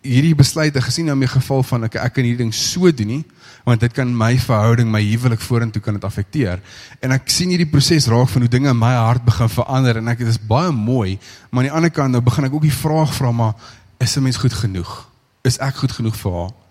hierdie 0.00 0.34
besluite 0.34 0.80
gesien 0.80 1.04
nou 1.04 1.16
my 1.16 1.26
geval 1.26 1.62
van 1.62 1.84
ek 1.84 1.94
ek 1.94 2.12
kan 2.12 2.24
hierdie 2.24 2.44
ding 2.44 2.54
so 2.54 2.92
doen 2.92 3.06
nie, 3.06 3.24
want 3.64 3.80
dit 3.80 3.92
kan 3.92 4.16
my 4.16 4.38
verhouding, 4.38 4.90
my 4.90 5.02
huwelik 5.02 5.40
vorentoe 5.40 5.82
kan 5.82 5.94
dit 5.94 6.04
affekteer. 6.04 6.60
En 7.00 7.10
ek 7.10 7.30
sien 7.30 7.48
hierdie 7.48 7.70
proses 7.70 8.06
raak 8.06 8.28
van 8.28 8.40
hoe 8.40 8.50
dinge 8.50 8.70
in 8.70 8.78
my 8.78 8.94
hart 8.94 9.24
begin 9.24 9.48
verander 9.48 9.96
en 9.96 10.08
ek 10.08 10.18
dit 10.18 10.28
is 10.28 10.38
baie 10.38 10.70
mooi, 10.70 11.18
maar 11.50 11.64
aan 11.64 11.70
die 11.70 11.76
ander 11.76 11.90
kant 11.90 12.10
nou 12.12 12.22
begin 12.22 12.44
ek 12.44 12.54
ook 12.54 12.62
die 12.62 12.80
vraag 12.80 13.14
vra 13.14 13.32
maar 13.32 13.54
is 13.98 14.16
'n 14.16 14.22
mens 14.22 14.36
goed 14.36 14.52
genoeg? 14.52 15.08
Is 15.42 15.58
ek 15.58 15.74
goed 15.74 15.92
genoeg 15.92 16.16
vir 16.16 16.32
haar? 16.32 16.61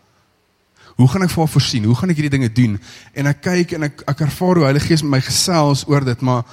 Hoe 1.01 1.09
gaan 1.09 1.25
ek 1.25 1.31
vir 1.33 1.41
haar 1.41 1.49
voorsien? 1.49 1.85
Hoe 1.89 1.97
gaan 1.97 2.13
ek 2.13 2.19
hierdie 2.19 2.35
dinge 2.37 2.51
doen? 2.53 2.77
En 3.17 3.29
ek 3.31 3.41
kyk 3.41 3.73
en 3.77 3.87
ek 3.89 4.03
ek 4.11 4.19
ervaar 4.27 4.59
hoe 4.59 4.67
Heilige 4.67 4.91
Gees 4.91 5.01
met 5.01 5.15
my 5.15 5.21
gesels 5.25 5.81
oor 5.89 6.05
dit, 6.05 6.21
maar 6.21 6.45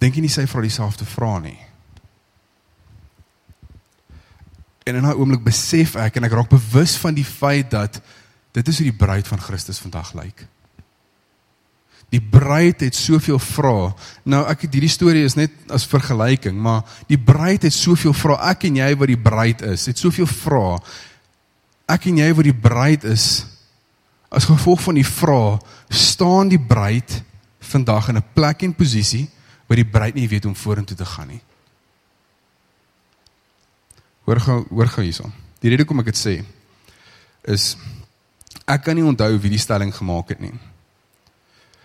dink 0.00 0.16
jy 0.16 0.24
nie 0.24 0.32
sy 0.32 0.46
vra 0.48 0.64
dieselfde 0.64 1.04
vrae 1.08 1.42
nie? 1.44 1.58
En 4.86 4.96
in 4.96 5.04
'n 5.04 5.18
oomblik 5.18 5.44
besef 5.44 5.96
ek 5.96 6.16
en 6.16 6.24
ek 6.24 6.32
raak 6.32 6.48
bewus 6.48 6.96
van 6.96 7.14
die 7.14 7.24
feit 7.24 7.70
dat 7.70 8.00
dit 8.52 8.68
is 8.68 8.78
hoe 8.78 8.88
die 8.90 9.04
bruid 9.04 9.28
van 9.28 9.40
Christus 9.40 9.78
vandag 9.78 10.14
lyk. 10.14 10.46
Die 12.08 12.22
bruid 12.22 12.80
het 12.80 12.94
soveel 12.94 13.38
vrae. 13.38 13.92
Nou 14.24 14.46
ek 14.46 14.62
het 14.62 14.72
hierdie 14.72 14.92
storie 14.92 15.24
is 15.24 15.34
net 15.34 15.50
as 15.68 15.86
vergelyking, 15.86 16.56
maar 16.56 16.84
die 17.08 17.18
bruid 17.18 17.62
het 17.62 17.72
soveel 17.72 18.14
vrae. 18.14 18.38
Ek 18.50 18.64
en 18.64 18.76
jy 18.76 18.96
wat 18.96 19.10
die 19.10 19.20
bruid 19.20 19.62
is, 19.62 19.86
het 19.86 19.98
soveel 19.98 20.26
vrae. 20.26 20.78
Ek 21.86 22.08
en 22.10 22.18
jy 22.18 22.28
wat 22.34 22.48
die 22.48 22.54
bruid 22.54 23.04
is, 23.06 23.46
as 24.28 24.48
gevolg 24.48 24.82
van 24.82 24.98
die 24.98 25.06
vrae, 25.06 25.58
staan 25.88 26.50
die 26.50 26.60
bruid 26.60 27.22
vandag 27.62 28.08
in 28.08 28.16
'n 28.18 28.28
plek 28.34 28.62
en 28.62 28.74
posisie 28.74 29.28
waar 29.66 29.76
die 29.76 29.90
bruid 29.90 30.14
nie 30.14 30.28
weet 30.28 30.44
hoe 30.44 30.52
om 30.52 30.58
vorentoe 30.58 30.96
te 30.96 31.04
gaan 31.04 31.28
nie. 31.28 31.42
Hoor 34.24 34.40
gou, 34.40 34.66
hoor 34.70 34.88
gou 34.88 35.02
hierson. 35.02 35.32
Die 35.60 35.70
rede 35.70 35.82
hoekom 35.82 36.00
ek 36.00 36.10
dit 36.12 36.18
sê 36.18 36.44
is 37.46 37.76
ek 38.66 38.82
kan 38.82 38.94
nie 38.94 39.04
onthou 39.04 39.38
wie 39.38 39.50
die 39.50 39.62
stelling 39.62 39.94
gemaak 39.94 40.28
het 40.28 40.40
nie. 40.40 40.54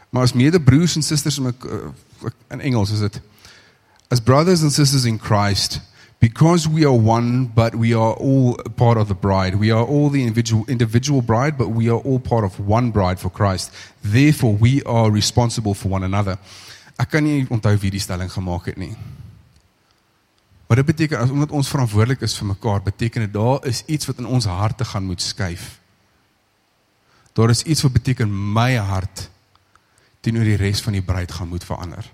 Maar 0.09 0.23
as 0.23 0.33
medebroers 0.33 0.95
en 0.95 1.03
susters 1.03 1.37
in 1.37 1.53
in 2.49 2.61
Engels 2.61 2.91
is 2.91 2.99
dit 2.99 3.21
as 4.09 4.19
brothers 4.19 4.61
and 4.61 4.73
sisters 4.73 5.05
in 5.05 5.19
Christ 5.19 5.79
because 6.21 6.69
we 6.69 6.85
are 6.85 6.95
one 6.95 7.51
but 7.55 7.75
we 7.75 7.93
are 7.93 8.13
all 8.13 8.55
part 8.77 8.97
of 8.97 9.07
the 9.07 9.17
bride 9.27 9.55
we 9.59 9.71
are 9.71 9.83
all 9.83 10.09
the 10.09 10.21
individual 10.21 10.63
individual 10.67 11.21
bride 11.21 11.57
but 11.57 11.69
we 11.79 11.89
are 11.89 12.01
all 12.07 12.19
part 12.19 12.45
of 12.45 12.59
one 12.59 12.91
bride 12.91 13.19
for 13.19 13.31
Christ 13.39 13.73
therefore 14.03 14.53
we 14.53 14.83
are 14.83 15.09
responsible 15.11 15.73
for 15.73 15.89
one 15.89 16.05
another 16.05 16.37
ek 17.01 17.17
kan 17.17 17.25
nie 17.25 17.47
onthou 17.49 17.73
wie 17.81 17.91
die 17.97 18.05
stelling 18.05 18.29
gemaak 18.29 18.69
het 18.71 18.77
nie 18.77 18.93
Maar 20.71 20.79
dit 20.79 20.95
beteken 20.95 21.19
as 21.19 21.29
omdat 21.29 21.51
ons 21.51 21.67
verantwoordelik 21.67 22.21
is 22.23 22.33
vir 22.39 22.47
mekaar, 22.47 22.77
beteken 22.81 23.25
dit 23.25 23.33
daar 23.33 23.65
is 23.67 23.81
iets 23.91 24.07
wat 24.07 24.21
in 24.23 24.25
ons 24.25 24.45
harte 24.47 24.85
gaan 24.87 25.03
moet 25.03 25.21
skuif. 25.21 25.65
Daar 27.35 27.51
is 27.51 27.63
iets 27.63 27.81
wat 27.83 27.91
beteken 27.91 28.31
my 28.53 28.77
hart 28.79 29.25
teenoor 30.23 30.47
die 30.47 30.55
res 30.55 30.79
van 30.81 30.95
die 30.95 31.03
bruid 31.03 31.31
gaan 31.31 31.51
moet 31.51 31.67
verander. 31.67 32.07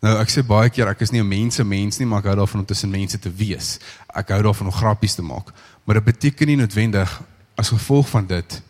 Nou 0.00 0.14
ek 0.16 0.32
sê 0.32 0.44
baie 0.46 0.70
keer 0.72 0.88
ek 0.88 1.02
is 1.04 1.12
nie 1.12 1.20
'n 1.20 1.28
mense 1.28 1.64
mens 1.64 1.98
nie, 1.98 2.06
maar 2.06 2.20
ek 2.20 2.32
hou 2.32 2.36
daarvan 2.36 2.60
om 2.60 2.66
tussen 2.66 2.90
mense 2.90 3.18
te 3.18 3.30
wees. 3.30 3.78
Ek 4.14 4.28
hou 4.28 4.42
daarvan 4.42 4.66
om 4.66 4.72
grappies 4.72 5.14
te 5.14 5.22
maak. 5.22 5.52
Maar 5.84 5.94
dit 5.94 6.04
beteken 6.04 6.46
nie 6.46 6.56
noodwendig 6.56 7.20
as 7.56 7.68
gevolg 7.68 8.08
van 8.08 8.26
dit 8.26 8.62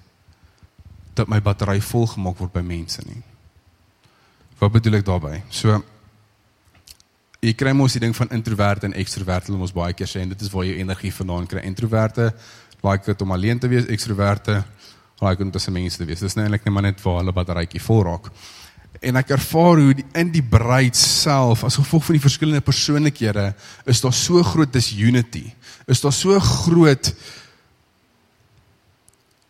dat 1.14 1.28
my 1.28 1.40
battery 1.40 1.80
vol 1.80 2.06
gemaak 2.06 2.38
word 2.38 2.52
by 2.52 2.60
mense 2.60 3.02
nie. 3.06 3.22
Wat 4.58 4.72
bedoel 4.72 4.94
ek 4.94 5.04
daarmee? 5.04 5.42
So 5.48 5.82
Jy 7.40 7.54
kry 7.56 7.72
mos 7.72 7.94
die 7.96 8.02
ding 8.02 8.12
van 8.12 8.28
introvert 8.36 8.82
en 8.84 8.92
ekstrovert, 9.00 9.46
hulle 9.48 9.58
mos 9.58 9.72
baie 9.72 9.94
keer 9.96 10.08
sê 10.10 10.20
en 10.20 10.28
dit 10.28 10.42
is 10.44 10.50
waar 10.52 10.66
jy 10.68 10.74
energie 10.76 11.12
vandaan 11.12 11.46
kry. 11.48 11.62
Introverte 11.64 12.34
like 12.84 13.06
dit 13.06 13.22
om 13.24 13.32
alleen 13.32 13.58
te 13.58 13.68
wees, 13.68 13.86
ekstroverte 13.88 14.58
like 15.22 15.42
om 15.42 15.50
tussen 15.50 15.72
mense 15.72 15.96
te 15.96 16.04
wees. 16.04 16.20
Dis 16.20 16.36
nou 16.36 16.44
eintlik 16.44 16.66
net 16.66 16.74
maar 16.74 16.84
net 16.84 17.00
waar 17.00 17.22
hulle 17.22 17.32
batterytjie 17.32 17.80
vol 17.80 18.04
raak. 18.04 18.28
En 19.00 19.16
ek 19.16 19.32
ervaar 19.32 19.80
hoe 19.80 19.94
die, 19.96 20.04
in 20.14 20.30
die 20.32 20.44
bruid 20.44 20.96
self 20.96 21.64
as 21.64 21.78
gevolg 21.80 22.04
van 22.04 22.18
die 22.18 22.24
verskillende 22.24 22.64
persoonlikhede 22.64 23.54
is 23.88 24.00
daar 24.00 24.12
so 24.12 24.42
groot 24.42 24.72
disunity. 24.72 25.46
Is 25.88 26.00
daar 26.04 26.12
so 26.12 26.38
groot 26.40 27.14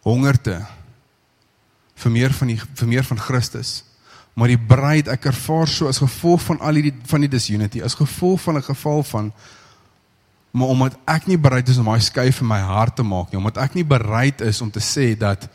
hongerte 0.07 0.61
vir 2.01 2.13
meer 2.15 2.33
van 2.33 2.53
die 2.53 2.59
vir 2.61 2.89
meer 2.89 3.07
van 3.07 3.21
Christus 3.21 3.81
maar 4.39 4.49
die 4.53 4.61
bruid 4.61 5.11
ek 5.13 5.27
ervaar 5.33 5.69
so 5.69 5.91
as 5.91 6.01
gevolg 6.01 6.43
van 6.47 6.61
al 6.65 6.79
die 6.81 6.93
van 7.11 7.25
die 7.27 7.33
disunity 7.33 7.83
as 7.85 7.99
gevolg 7.99 8.41
van 8.47 8.57
'n 8.57 8.69
geval 8.71 9.03
van 9.03 9.33
maar 10.51 10.69
omdat 10.69 10.97
ek 11.07 11.27
nie 11.27 11.39
bereid 11.39 11.69
is 11.69 11.79
om 11.79 11.85
daai 11.85 12.01
skuif 12.01 12.41
in 12.41 12.47
my 12.47 12.61
hart 12.61 12.97
te 12.97 13.03
maak 13.03 13.31
nie 13.31 13.39
omdat 13.39 13.59
ek 13.59 13.75
nie 13.75 13.85
bereid 13.85 14.41
is 14.41 14.61
om 14.61 14.71
te 14.71 14.81
sê 14.81 15.19
dat 15.19 15.49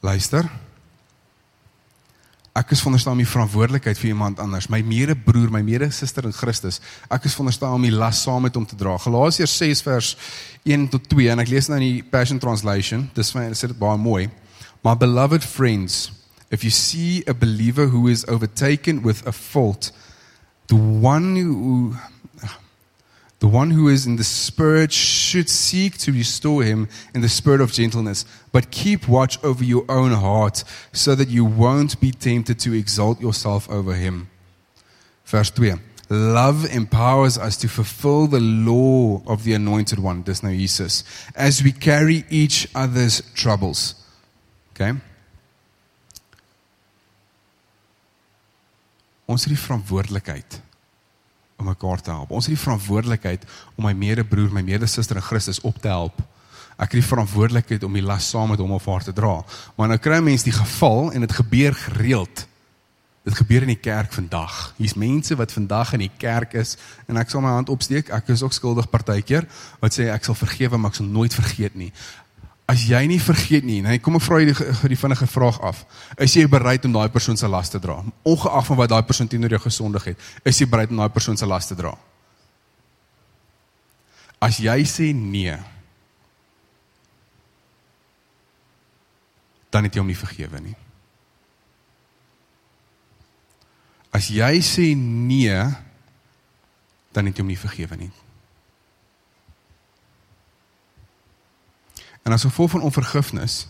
luister 0.00 0.50
ek 2.54 2.70
is 2.70 2.82
veronderstel 2.84 3.16
om 3.16 3.22
die 3.22 3.28
verantwoordelikheid 3.28 3.98
vir 3.98 4.12
iemand 4.12 4.40
anders 4.42 4.68
my 4.70 4.80
medebroer 4.86 5.50
my 5.50 5.62
medesuster 5.66 6.26
in 6.28 6.34
Christus 6.36 6.80
ek 7.10 7.26
is 7.26 7.34
veronderstel 7.34 7.74
om 7.74 7.86
die 7.86 7.94
las 7.94 8.22
saam 8.22 8.44
met 8.46 8.54
hom 8.54 8.66
te 8.66 8.78
dra. 8.78 8.96
Galasiërs 8.98 9.56
6 9.58 9.84
vers 9.86 10.16
1 10.64 10.90
tot 10.92 11.08
2 11.10 11.32
en 11.34 11.42
ek 11.42 11.50
lees 11.50 11.70
nou 11.70 11.80
in 11.82 11.88
die 11.88 12.04
Passion 12.10 12.42
Translation 12.42 13.08
dis 13.14 13.34
vir 13.34 13.42
my 13.42 13.56
sê 13.58 13.70
dit 13.70 13.80
baie 13.80 13.98
mooi. 13.98 14.28
My 14.84 14.94
beloved 14.98 15.42
friends 15.42 16.10
If 16.54 16.62
you 16.62 16.70
see 16.70 17.24
a 17.26 17.34
believer 17.34 17.86
who 17.86 18.06
is 18.06 18.24
overtaken 18.28 19.02
with 19.02 19.26
a 19.26 19.32
fault, 19.32 19.90
the 20.68 20.76
one 20.76 21.34
who 21.34 21.96
the 23.44 23.50
one 23.50 23.72
who 23.72 23.88
is 23.88 24.06
in 24.06 24.16
the 24.16 24.24
spirit 24.24 24.90
should 24.90 25.50
seek 25.50 25.98
to 25.98 26.10
restore 26.10 26.62
him 26.62 26.88
in 27.14 27.20
the 27.20 27.28
spirit 27.28 27.60
of 27.60 27.70
gentleness, 27.70 28.24
but 28.52 28.70
keep 28.70 29.06
watch 29.06 29.36
over 29.44 29.62
your 29.62 29.84
own 29.86 30.12
heart 30.12 30.64
so 30.94 31.14
that 31.14 31.28
you 31.28 31.44
won't 31.44 32.00
be 32.00 32.10
tempted 32.10 32.58
to 32.58 32.72
exalt 32.72 33.20
yourself 33.20 33.68
over 33.68 33.92
him. 33.92 34.30
Verse 35.26 35.50
2. 35.50 35.78
Love 36.08 36.64
empowers 36.74 37.36
us 37.36 37.58
to 37.58 37.68
fulfill 37.68 38.28
the 38.28 38.40
law 38.40 39.20
of 39.26 39.44
the 39.44 39.52
anointed 39.52 39.98
one, 39.98 40.22
dis 40.22 40.42
nou 40.42 40.50
Jesus, 40.50 41.04
as 41.36 41.62
we 41.62 41.70
carry 41.70 42.24
each 42.30 42.66
other's 42.74 43.20
troubles. 43.34 43.94
Okay? 44.72 44.94
Ons 49.28 49.44
het 49.44 49.52
die 49.52 49.60
verantwoordelikheid 49.60 50.62
om 51.64 51.72
mekaar 51.72 52.02
te 52.04 52.12
help. 52.12 52.30
Ons 52.30 52.48
het 52.48 52.54
die 52.54 52.62
verantwoordelikheid 52.62 53.44
om 53.74 53.88
my 53.88 53.92
medebroer, 53.96 54.52
my 54.52 54.62
medesuster 54.62 55.16
in 55.16 55.24
Christus 55.24 55.62
op 55.64 55.80
te 55.80 55.88
help. 55.88 56.20
Ek 56.74 56.90
het 56.90 56.98
die 56.98 57.06
verantwoordelikheid 57.06 57.84
om 57.86 57.94
die 57.94 58.04
las 58.04 58.28
saam 58.28 58.52
met 58.52 58.62
hom 58.62 58.74
of 58.76 58.88
haar 58.90 59.04
te 59.06 59.14
dra. 59.14 59.38
Maar 59.78 59.94
nou 59.94 60.00
kry 60.02 60.18
mense 60.24 60.46
die 60.46 60.56
geval 60.56 61.12
en 61.14 61.24
dit 61.24 61.38
gebeur 61.38 61.74
gereeld. 61.86 62.46
Dit 63.24 63.38
gebeur 63.38 63.64
in 63.64 63.72
die 63.72 63.80
kerk 63.80 64.12
vandag. 64.12 64.74
Hier's 64.76 64.98
mense 65.00 65.36
wat 65.40 65.54
vandag 65.54 65.94
in 65.96 66.02
die 66.04 66.12
kerk 66.20 66.58
is 66.60 66.74
en 67.08 67.16
ek 67.16 67.30
sal 67.32 67.40
my 67.40 67.54
hand 67.56 67.70
opsteek. 67.72 68.10
Ek 68.12 68.28
is 68.34 68.42
ook 68.44 68.52
skuldig 68.52 68.90
partykeer 68.92 69.46
wat 69.80 69.96
sê 69.96 70.10
ek 70.12 70.26
sal 70.26 70.36
vergewe 70.36 70.76
maar 70.76 70.92
ek 70.92 71.00
sal 71.00 71.08
nooit 71.08 71.34
vergeet 71.34 71.78
nie. 71.78 71.92
As 72.64 72.86
jy 72.88 73.02
nie 73.04 73.20
vergeet 73.20 73.64
nie, 73.66 73.82
nee, 73.84 74.00
kom 74.00 74.16
ek 74.16 74.24
vra 74.24 74.38
jy 74.40 74.48
die, 74.48 74.68
die 74.94 74.96
vinnige 74.96 75.26
vraag 75.28 75.58
af. 75.60 75.82
Is 76.16 76.32
jy 76.38 76.46
bereid 76.48 76.86
om 76.88 76.94
daai 76.96 77.12
persoon 77.12 77.36
se 77.36 77.48
las 77.50 77.68
te 77.72 77.80
dra? 77.82 77.98
Ongeag 78.24 78.64
van 78.70 78.80
wat 78.80 78.92
daai 78.94 79.04
persoon 79.04 79.28
teenoor 79.28 79.52
jou 79.58 79.60
gesondig 79.66 80.08
het, 80.12 80.24
is 80.48 80.62
jy 80.62 80.68
bereid 80.72 80.94
om 80.94 81.02
daai 81.02 81.12
persoon 81.12 81.36
se 81.36 81.48
las 81.48 81.68
te 81.68 81.76
dra? 81.76 81.92
As 84.40 84.62
jy 84.64 84.78
sê 84.88 85.10
nee, 85.16 85.58
dan 89.72 89.84
het 89.84 89.94
jy 89.96 90.00
hom 90.00 90.08
nie 90.08 90.18
vergewe 90.18 90.64
nie. 90.64 90.76
As 94.14 94.30
jy 94.32 94.60
sê 94.64 94.92
nee, 94.96 95.60
dan 97.12 97.28
het 97.28 97.36
jy 97.36 97.44
hom 97.44 97.52
nie 97.52 97.60
vergewe 97.60 97.98
nie. 98.06 98.12
En 102.24 102.32
as 102.32 102.46
gevolg 102.46 102.70
van 102.70 102.80
onvergifnis 102.80 103.66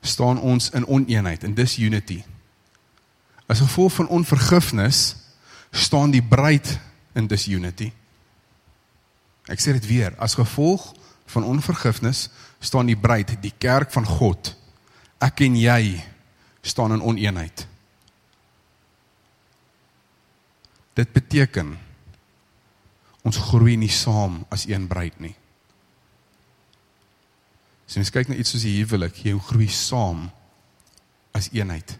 staan 0.00 0.40
ons 0.40 0.70
in 0.70 0.86
oneenheid 0.86 1.44
en 1.44 1.54
dis 1.54 1.78
unity. 1.78 2.22
As 3.46 3.62
gevolg 3.62 3.92
van 3.92 4.08
onvergifnis 4.08 5.16
staan 5.70 6.10
die 6.10 6.22
bruid 6.22 6.78
in 7.14 7.26
dis 7.26 7.46
unity. 7.46 7.92
Ek 9.48 9.62
sê 9.62 9.72
dit 9.78 9.86
weer, 9.88 10.14
as 10.20 10.36
gevolg 10.36 10.90
van 11.28 11.44
onvergifnis 11.44 12.28
staan 12.58 12.90
die 12.90 12.98
bruid, 12.98 13.36
die 13.42 13.54
kerk 13.58 13.92
van 13.94 14.04
God. 14.04 14.52
Ek 15.22 15.40
en 15.46 15.56
jy 15.56 15.98
staan 16.60 16.92
in 16.92 17.02
oneenheid. 17.02 17.66
Dit 20.98 21.12
beteken 21.14 21.76
ons 23.22 23.38
groei 23.50 23.76
nie 23.78 23.92
saam 23.92 24.42
as 24.50 24.66
een 24.66 24.88
bruid 24.90 25.20
nie. 25.22 25.34
As 27.88 27.96
jy 27.96 28.04
kyk 28.12 28.28
na 28.28 28.36
iets 28.36 28.52
soos 28.52 28.66
die 28.66 28.76
huwelik, 28.82 29.16
jy 29.24 29.32
groei 29.48 29.70
saam 29.72 30.26
as 31.32 31.48
eenheid. 31.56 31.94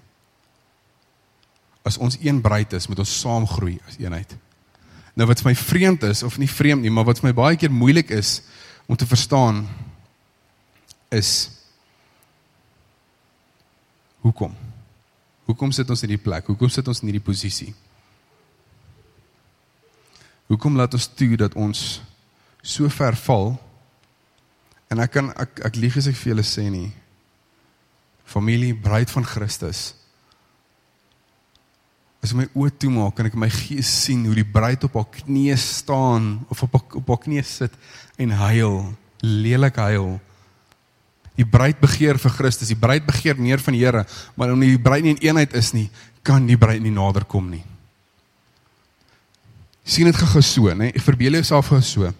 As 1.89 1.97
ons 1.97 2.19
een 2.21 2.43
bruid 2.45 2.75
is, 2.77 2.89
moet 2.93 3.01
ons 3.01 3.15
saam 3.23 3.47
groei 3.49 3.79
as 3.89 3.97
eenheid. 3.97 4.35
Nou 5.17 5.27
wat 5.31 5.41
vir 5.41 5.51
my 5.51 5.57
vreemd 5.57 6.05
is 6.11 6.23
of 6.23 6.37
nie 6.39 6.51
vreemd 6.51 6.85
nie, 6.85 6.93
maar 6.93 7.09
wat 7.09 7.23
vir 7.23 7.31
my 7.31 7.35
baie 7.35 7.57
keer 7.59 7.73
moeilik 7.73 8.13
is 8.15 8.43
om 8.87 8.97
te 9.01 9.09
verstaan 9.09 9.65
is 11.11 11.49
hoekom? 14.21 14.53
Hoekom 15.49 15.73
sit 15.73 15.89
ons 15.89 16.05
in 16.05 16.13
hierdie 16.13 16.27
plek? 16.29 16.51
Hoekom 16.53 16.69
sit 16.69 16.89
ons 16.89 17.01
in 17.01 17.09
hierdie 17.09 17.25
posisie? 17.25 17.73
Hoekom 20.53 20.77
laat 20.77 20.93
ons 20.97 21.09
toe 21.17 21.33
dat 21.41 21.57
ons 21.57 22.03
so 22.61 22.93
ver 22.93 23.17
val 23.25 23.55
En 24.89 25.03
ek 25.05 25.13
kan 25.19 25.31
ek 25.37 25.63
ek 25.69 25.79
lieg 25.81 25.97
as 26.01 26.09
ek 26.09 26.17
vir 26.17 26.33
julle 26.33 26.45
sê 26.47 26.69
nie. 26.73 26.89
Familie, 28.29 28.77
bruid 28.77 29.11
van 29.13 29.25
Christus. 29.25 29.93
As 32.25 32.35
my 32.35 32.49
oë 32.51 32.73
toemaak, 32.83 33.15
kan 33.17 33.29
ek 33.29 33.37
my 33.39 33.49
gees 33.53 33.89
sien 34.05 34.25
hoe 34.27 34.35
die 34.37 34.47
bruid 34.47 34.83
op 34.89 34.97
haar 34.99 35.07
knieë 35.21 35.57
staan 35.63 36.33
of 36.51 36.65
op 36.67 36.81
op 36.81 37.13
haar 37.13 37.21
knieë 37.25 37.45
sit 37.47 37.77
en 38.19 38.35
huil, 38.35 38.81
lelik 39.23 39.79
huil. 39.79 40.17
Die 41.39 41.47
bruid 41.47 41.79
begeer 41.79 42.19
vir 42.19 42.35
Christus, 42.35 42.73
die 42.73 42.79
bruid 42.79 43.07
begeer 43.07 43.39
meer 43.39 43.63
van 43.63 43.77
die 43.77 43.85
Here, 43.85 44.03
maar 44.35 44.51
omdat 44.51 44.73
die 44.73 44.83
bruid 44.83 45.05
nie 45.05 45.15
in 45.15 45.25
eenheid 45.29 45.55
is 45.55 45.71
nie, 45.77 45.87
kan 46.27 46.49
die 46.49 46.59
bruid 46.59 46.83
nie 46.83 46.95
nader 46.95 47.25
kom 47.25 47.47
nie. 47.53 47.63
sien 49.89 50.05
dit 50.05 50.17
gou 50.21 50.43
so, 50.45 50.69
nê? 50.77 50.91
Ek 50.93 51.01
verbeel 51.01 51.39
jouself 51.39 51.71
gou 51.73 51.81
so. 51.81 52.11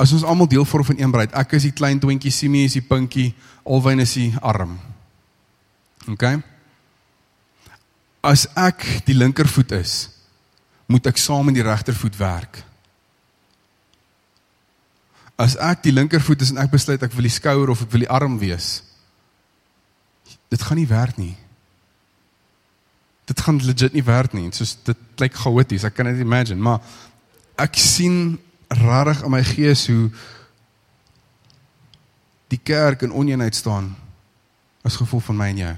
As 0.00 0.12
ons 0.12 0.24
almal 0.26 0.48
deel 0.50 0.64
vorm 0.66 0.84
van 0.84 0.98
een 0.98 1.12
bruid, 1.14 1.34
ek 1.38 1.54
is 1.58 1.68
die 1.68 1.76
klein 1.76 2.00
twintjie, 2.02 2.32
Simie 2.34 2.66
is 2.66 2.74
die 2.74 2.82
pinkie, 2.84 3.30
Alwyn 3.62 4.02
is 4.02 4.16
die 4.18 4.32
arm. 4.42 4.74
OK? 6.10 6.24
As 8.24 8.48
ek 8.58 8.82
die 9.06 9.16
linkervoet 9.16 9.76
is, 9.78 9.94
moet 10.90 11.06
ek 11.08 11.20
saam 11.20 11.46
met 11.48 11.56
die 11.56 11.64
regtervoet 11.64 12.16
werk. 12.18 12.60
As 15.40 15.56
ek 15.58 15.82
die 15.86 15.94
linkervoet 15.94 16.42
is 16.44 16.52
en 16.54 16.60
ek 16.62 16.74
besluit 16.74 17.02
ek 17.02 17.14
wil 17.14 17.26
die 17.26 17.34
skouer 17.34 17.72
of 17.72 17.86
ek 17.86 17.94
wil 17.94 18.04
die 18.04 18.12
arm 18.12 18.36
wees, 18.42 18.76
dit 20.52 20.62
gaan 20.62 20.78
nie 20.78 20.90
werk 20.90 21.18
nie. 21.18 21.34
Dit 23.26 23.40
gaan 23.40 23.58
legit 23.64 23.94
nie 23.96 24.04
werk 24.04 24.34
nie. 24.36 24.50
Soos 24.54 24.76
dit 24.84 24.98
klink 25.16 25.34
chaoties. 25.40 25.86
Ek 25.88 25.96
kan 25.96 26.10
dit 26.10 26.20
imagine, 26.22 26.60
maar 26.60 26.84
ek 27.60 27.78
sien 27.80 28.36
rarig 28.68 29.22
in 29.22 29.30
my 29.30 29.42
gees 29.44 29.86
hoe 29.86 30.10
die 32.48 32.60
kerk 32.62 33.02
in 33.02 33.12
oneenheid 33.12 33.54
staan 33.54 33.94
as 34.84 34.96
gevolg 34.96 35.24
van 35.24 35.36
my 35.36 35.48
en 35.48 35.62
jou. 35.62 35.76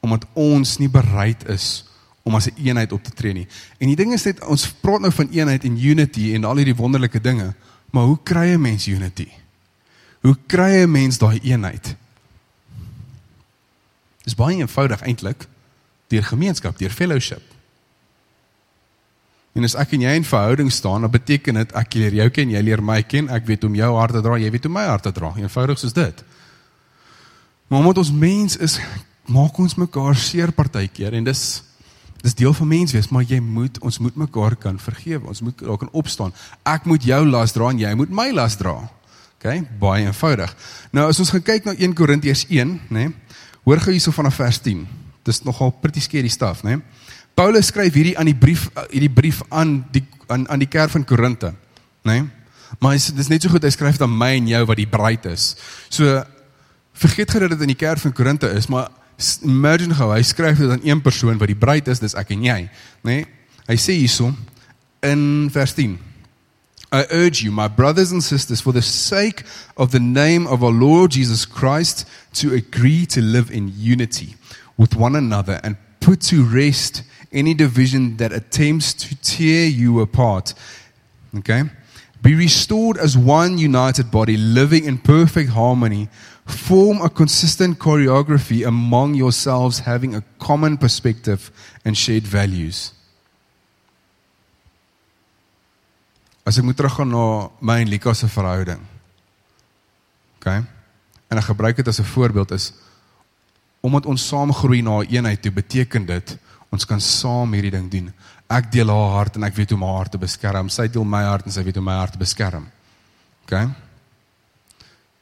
Omdat 0.00 0.26
ons 0.32 0.78
nie 0.78 0.88
bereid 0.88 1.48
is 1.48 1.84
om 2.24 2.34
as 2.34 2.48
'n 2.48 2.56
eenheid 2.56 2.92
op 2.92 3.02
te 3.02 3.10
tree 3.10 3.32
nie. 3.32 3.46
En 3.78 3.86
die 3.86 3.96
ding 3.96 4.12
is 4.12 4.24
net 4.24 4.44
ons 4.44 4.72
praat 4.72 5.00
nou 5.00 5.12
van 5.12 5.28
eenheid 5.28 5.64
en 5.64 5.84
unity 5.84 6.34
en 6.34 6.44
al 6.44 6.56
hierdie 6.56 6.76
wonderlike 6.76 7.20
dinge, 7.20 7.54
maar 7.90 8.04
hoe 8.04 8.18
kry 8.22 8.54
'n 8.54 8.60
mens 8.60 8.86
unity? 8.86 9.28
Hoe 10.20 10.36
kry 10.46 10.82
'n 10.82 10.90
mens 10.90 11.18
daai 11.18 11.40
eenheid? 11.42 11.96
Dis 14.22 14.34
baie 14.34 14.56
eenvoudig 14.56 15.02
eintlik 15.02 15.48
deur 16.08 16.24
gemeenskap, 16.24 16.78
deur 16.78 16.90
fellowship. 16.90 17.53
En 19.54 19.62
as 19.62 19.76
ek 19.78 19.92
en 19.94 20.02
jy 20.02 20.12
in 20.18 20.24
verhouding 20.26 20.70
staan, 20.72 21.04
dan 21.06 21.12
beteken 21.14 21.60
dit 21.60 21.74
ek 21.78 21.94
leer 21.94 22.16
jou 22.18 22.26
ken, 22.34 22.50
jy 22.50 22.62
leer 22.66 22.80
my 22.82 22.98
ken, 23.06 23.28
ek 23.30 23.46
weet 23.46 23.66
om 23.68 23.76
jou 23.78 23.90
hart 23.94 24.16
te 24.16 24.22
dra, 24.24 24.38
jy 24.42 24.50
weet 24.50 24.66
hoe 24.66 24.72
my 24.74 24.86
hart 24.88 25.06
te 25.06 25.12
dra. 25.14 25.30
Eenvoudig 25.38 25.78
soos 25.78 25.94
dit. 25.94 26.24
Maar 27.70 27.78
omdat 27.78 28.00
ons 28.02 28.10
mens 28.10 28.58
is, 28.58 28.80
maak 29.30 29.58
ons 29.62 29.76
mekaar 29.78 30.18
seer 30.18 30.52
partykeer 30.54 31.14
en 31.20 31.30
dis 31.30 31.44
dis 32.24 32.34
deel 32.40 32.54
van 32.56 32.68
mens 32.70 32.92
wees, 32.96 33.10
maar 33.12 33.24
jy 33.28 33.36
moet 33.44 33.76
ons 33.84 33.98
moet 34.00 34.14
mekaar 34.16 34.54
kan 34.56 34.78
vergewe. 34.80 35.28
Ons 35.28 35.42
moet 35.44 35.58
daar 35.60 35.76
kan 35.76 35.90
opstaan. 35.92 36.32
Ek 36.64 36.86
moet 36.88 37.04
jou 37.04 37.20
las 37.28 37.52
dra 37.52 37.68
en 37.68 37.82
jy 37.82 37.90
moet 38.00 38.10
my 38.10 38.30
las 38.32 38.56
dra. 38.56 38.78
OK? 39.36 39.46
Baie 39.78 40.06
eenvoudig. 40.06 40.54
Nou 40.96 41.04
as 41.12 41.20
ons 41.20 41.30
gaan 41.34 41.44
kyk 41.44 41.68
na 41.68 41.76
1 41.76 41.92
Korintiërs 41.94 42.46
1, 42.48 42.72
nê? 42.88 43.06
Nee, 43.10 43.12
hoor 43.68 43.82
gou 43.84 43.92
hierso 43.92 44.12
vanaf 44.16 44.40
vers 44.40 44.58
10. 44.64 44.86
Dis 45.24 45.42
nogal 45.44 45.76
pretty 45.82 46.00
scary 46.00 46.32
stuff, 46.32 46.64
né? 46.64 46.78
Nee? 46.78 47.04
Paulus 47.34 47.70
skryf 47.72 47.94
hierdie 47.94 48.14
aan 48.18 48.30
die 48.30 48.38
brief 48.38 48.68
hierdie 48.90 49.10
brief 49.12 49.42
aan 49.50 49.80
die 49.92 50.04
aan 50.32 50.46
aan 50.48 50.62
die 50.62 50.70
kerk 50.70 50.92
van 50.94 51.04
Korinte, 51.04 51.54
né? 52.02 52.20
Nee? 52.20 52.28
Maar 52.78 52.96
dis 52.96 53.10
dis 53.14 53.28
net 53.30 53.42
so 53.42 53.52
goed 53.52 53.64
hy 53.66 53.70
skryf 53.70 54.00
aan 54.02 54.14
my 54.18 54.32
en 54.38 54.48
jou 54.50 54.62
wat 54.70 54.78
die 54.80 54.90
bruid 54.90 55.26
is. 55.30 55.54
So 55.92 56.22
vergeet 56.94 57.30
gou 57.30 57.42
dat 57.42 57.54
dit 57.54 57.66
in 57.66 57.74
die 57.74 57.78
kerk 57.78 58.02
van 58.02 58.14
Korinte 58.14 58.50
is, 58.54 58.66
maar 58.70 58.90
imagine 59.46 59.94
gou, 59.94 60.10
hy 60.14 60.22
skryf 60.26 60.58
dit 60.62 60.70
aan 60.70 60.82
een 60.86 61.02
persoon 61.02 61.38
wat 61.38 61.50
die 61.50 61.58
bruid 61.58 61.88
is, 61.90 62.02
dis 62.02 62.16
ek 62.18 62.32
en 62.34 62.46
jy, 62.46 62.60
né? 63.02 63.22
Nee? 63.22 63.30
Hy 63.64 63.78
sê 63.80 63.94
hierso 63.96 64.28
in 65.04 65.48
vers 65.52 65.72
10. 65.76 65.94
I 66.94 67.06
urge 67.10 67.42
you, 67.42 67.50
my 67.50 67.66
brothers 67.66 68.12
and 68.12 68.22
sisters, 68.22 68.60
for 68.60 68.72
the 68.72 68.82
sake 68.82 69.42
of 69.76 69.90
the 69.90 70.00
name 70.00 70.46
of 70.46 70.62
our 70.62 70.70
Lord 70.70 71.10
Jesus 71.12 71.46
Christ, 71.46 72.06
to 72.34 72.52
agree 72.52 73.06
to 73.06 73.20
live 73.20 73.50
in 73.50 73.72
unity 73.74 74.36
with 74.76 74.94
one 74.94 75.16
another 75.16 75.60
and 75.64 75.76
put 76.00 76.20
to 76.28 76.44
rest 76.44 77.02
any 77.34 77.54
division 77.54 78.16
that 78.16 78.32
attempts 78.32 78.94
to 78.94 79.14
tear 79.20 79.66
you 79.66 80.00
apart. 80.00 80.54
Okay? 81.38 81.62
Be 82.22 82.34
restored 82.34 82.96
as 82.96 83.18
one 83.18 83.58
united 83.58 84.10
body, 84.10 84.36
living 84.36 84.84
in 84.84 84.98
perfect 84.98 85.50
harmony. 85.50 86.08
Form 86.46 87.02
a 87.02 87.08
consistent 87.08 87.78
choreography 87.78 88.66
among 88.66 89.14
yourselves, 89.14 89.80
having 89.80 90.14
a 90.14 90.22
common 90.38 90.78
perspective 90.78 91.50
and 91.84 91.96
shared 91.96 92.24
values. 92.24 92.92
As 96.44 96.58
ek 96.60 96.64
moet 96.64 96.76
teruggaan 96.76 97.08
na 97.08 97.48
my 97.60 97.80
en 97.80 97.88
Lika 97.88 98.12
se 98.12 98.28
verhouding. 98.28 98.80
OK. 100.36 100.48
En 101.28 101.40
ek 101.40 101.48
gebruik 101.48 101.76
dit 101.80 101.88
as 101.88 102.00
'n 102.00 102.08
voorbeeld 102.08 102.52
is 102.52 102.72
omdat 103.84 104.06
ons 104.08 104.26
saam 104.28 104.52
groei 104.52 104.80
na 104.80 105.02
eenheid, 105.04 105.42
toe 105.42 105.52
beteken 105.52 106.06
dit 106.08 106.38
ons 106.74 106.86
kan 106.88 107.00
saam 107.02 107.54
hierdie 107.54 107.72
ding 107.74 107.88
doen. 107.90 108.10
Ek 108.52 108.70
deel 108.72 108.90
haar 108.92 109.16
hart 109.18 109.38
en 109.38 109.46
ek 109.46 109.56
weet 109.56 109.72
hoe 109.72 109.78
om 109.78 109.86
haar 109.86 110.02
hart 110.02 110.14
te 110.14 110.20
beskerm. 110.20 110.70
Sy 110.72 110.88
deel 110.92 111.06
my 111.08 111.22
hart 111.26 111.48
en 111.48 111.54
sy 111.54 111.64
weet 111.66 111.78
hoe 111.80 111.86
my 111.86 111.96
hart 112.00 112.16
te 112.16 112.20
beskerm. 112.20 112.66
OK. 113.44 113.54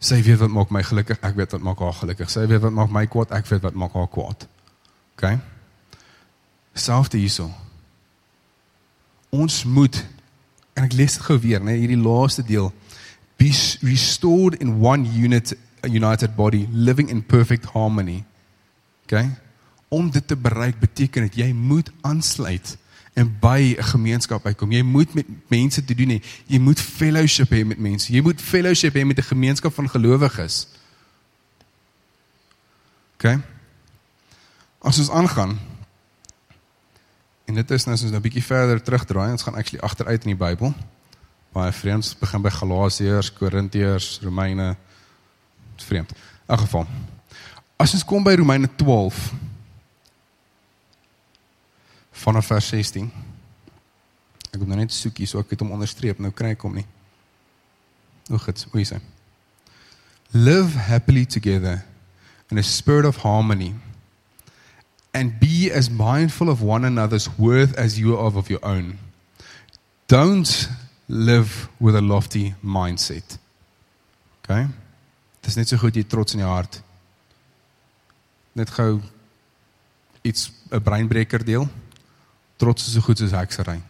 Sy 0.03 0.19
weet 0.27 0.41
wat 0.43 0.51
maak 0.51 0.73
my 0.75 0.83
gelukkig, 0.83 1.21
ek 1.23 1.37
weet 1.38 1.55
wat 1.55 1.62
maak 1.62 1.83
haar 1.85 1.99
gelukkig. 2.01 2.31
Sy 2.33 2.47
weet 2.51 2.65
wat 2.65 2.75
maak 2.75 2.91
my 2.95 3.05
kwaad, 3.11 3.35
ek 3.37 3.47
weet 3.51 3.62
wat 3.62 3.77
maak 3.79 3.95
haar 3.99 4.09
kwaad. 4.11 4.47
OK. 5.15 5.29
Selfde 6.75 7.21
hierso. 7.21 7.51
Ons 9.33 9.62
moet 9.65 10.01
en 10.77 10.87
ek 10.88 10.97
lees 10.97 11.15
dit 11.19 11.27
gou 11.27 11.37
weer, 11.41 11.62
né, 11.62 11.77
hierdie 11.77 12.01
laaste 12.01 12.43
deel. 12.47 12.71
Be 13.38 13.53
restored 13.85 14.59
in 14.62 14.81
one 14.83 15.07
unit 15.07 15.55
a 15.83 15.91
united 15.91 16.37
body 16.37 16.67
living 16.73 17.11
in 17.11 17.23
perfect 17.23 17.71
harmony. 17.75 18.25
OK. 19.07 19.25
Om 19.93 20.09
dit 20.11 20.27
te 20.27 20.37
bereik 20.37 20.79
beteken 20.81 21.29
dit 21.29 21.43
jy 21.45 21.51
moet 21.53 21.91
aansluit 22.01 22.77
en 23.13 23.29
by 23.41 23.77
'n 23.79 23.83
gemeenskap 23.83 24.47
uitkom. 24.47 24.73
Jy 24.73 24.83
moet 24.83 25.15
met 25.15 25.27
mense 25.49 25.85
te 25.85 25.95
doen 25.95 26.09
hê. 26.09 26.25
Jy 26.47 26.59
moet 26.59 26.81
fellowship 26.81 27.51
hê 27.51 27.65
met 27.65 27.79
mense. 27.79 28.13
Jy 28.13 28.21
moet 28.21 28.41
fellowship 28.41 28.95
hê 28.95 29.05
met 29.05 29.19
'n 29.19 29.23
gemeenskap 29.23 29.75
van 29.75 29.89
gelowiges. 29.89 30.67
OK. 33.15 33.39
As 34.79 34.99
ons 34.99 35.11
aangaan 35.11 35.59
en 37.45 37.55
dit 37.55 37.71
is 37.71 37.85
nou 37.85 37.95
as 37.95 38.03
ons 38.03 38.11
nou 38.11 38.21
'n 38.21 38.29
bietjie 38.29 38.45
verder 38.45 38.83
terugdraai, 38.83 39.31
ons 39.31 39.43
gaan 39.43 39.55
actually 39.55 39.85
agteruit 39.85 40.25
in 40.25 40.37
die 40.37 40.47
Bybel. 40.47 40.75
Baie 41.53 41.73
vreemd, 41.73 42.17
begin 42.21 42.43
by 42.43 42.51
Galasiërs, 42.51 43.33
Korintiërs, 43.33 44.19
Romeine. 44.23 44.77
Vreemd. 45.77 46.13
In 46.49 46.59
geval. 46.59 46.87
As 47.77 47.93
ons 47.93 48.05
kom 48.05 48.23
by 48.23 48.35
Romeine 48.35 48.69
12 48.77 49.33
vanaf 52.23 52.47
vers 52.47 52.69
16. 52.73 53.11
Ek 54.53 54.59
moet 54.61 54.69
nou 54.69 54.79
net 54.83 54.95
soek 54.95 55.23
hier 55.23 55.31
so 55.31 55.41
ek 55.43 55.55
het 55.55 55.63
hom 55.65 55.73
onderstreep, 55.75 56.21
nou 56.23 56.33
kry 56.35 56.53
ek 56.57 56.67
hom 56.67 56.77
nie. 56.79 56.87
O, 58.31 58.39
goed, 58.39 58.63
hoe 58.73 58.83
is 58.83 58.93
hy? 58.95 59.01
Live 60.33 60.79
happily 60.89 61.25
together 61.27 61.83
in 62.51 62.61
a 62.61 62.63
spirit 62.63 63.09
of 63.09 63.23
harmony 63.25 63.75
and 65.13 65.39
be 65.41 65.71
as 65.73 65.91
mindful 65.91 66.49
of 66.49 66.63
one 66.63 66.85
another's 66.85 67.29
worth 67.39 67.77
as 67.77 67.99
you 67.99 68.17
are 68.17 68.33
of 68.37 68.49
your 68.49 68.63
own. 68.65 68.99
Don't 70.09 70.69
live 71.09 71.69
with 71.81 71.97
a 71.97 72.01
lofty 72.01 72.55
mindset. 72.63 73.39
Okay? 74.43 74.67
Dit 75.41 75.51
is 75.51 75.57
net 75.57 75.69
so 75.69 75.81
goed 75.81 75.97
jy 75.97 76.05
trots 76.09 76.37
in 76.37 76.45
jou 76.45 76.49
hart. 76.49 76.81
Net 78.57 78.71
gou 78.71 79.01
iets 80.23 80.53
'n 80.71 80.81
breinbreker 80.81 81.45
deel 81.45 81.69
trots 82.62 82.87
is 82.87 82.94
so 82.94 83.01
goed 83.01 83.18
soos 83.18 83.33
heksery. 83.35 83.81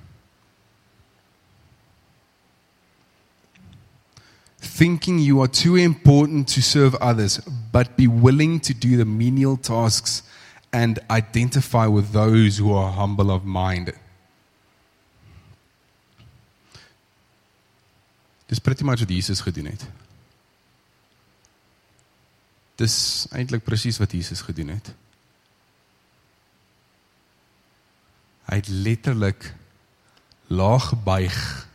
Thinking 4.60 5.18
you 5.18 5.42
are 5.42 5.48
too 5.48 5.76
important 5.76 6.48
to 6.54 6.62
serve 6.62 6.94
others, 7.00 7.38
but 7.70 7.96
be 7.96 8.06
willing 8.06 8.60
to 8.60 8.72
do 8.72 8.96
the 8.96 9.04
menial 9.04 9.58
tasks 9.58 10.22
and 10.72 10.98
identify 11.10 11.86
with 11.86 12.12
those 12.12 12.56
who 12.56 12.72
are 12.72 12.90
humble 12.92 13.30
of 13.30 13.44
mind. 13.44 13.92
Dis 18.48 18.58
pretty 18.58 18.84
much 18.84 19.00
wat 19.00 19.10
Jesus 19.10 19.40
gedoen 19.40 19.66
het. 19.66 19.84
Dis 22.80 23.26
eintlik 23.32 23.64
presies 23.64 24.00
wat 24.00 24.12
Jesus 24.12 24.40
gedoen 24.40 24.68
het. 24.68 24.94
Hy 28.44 28.56
het 28.56 28.68
letterlik 28.68 29.54
laag 30.46 30.88
gebuig. 30.88 31.68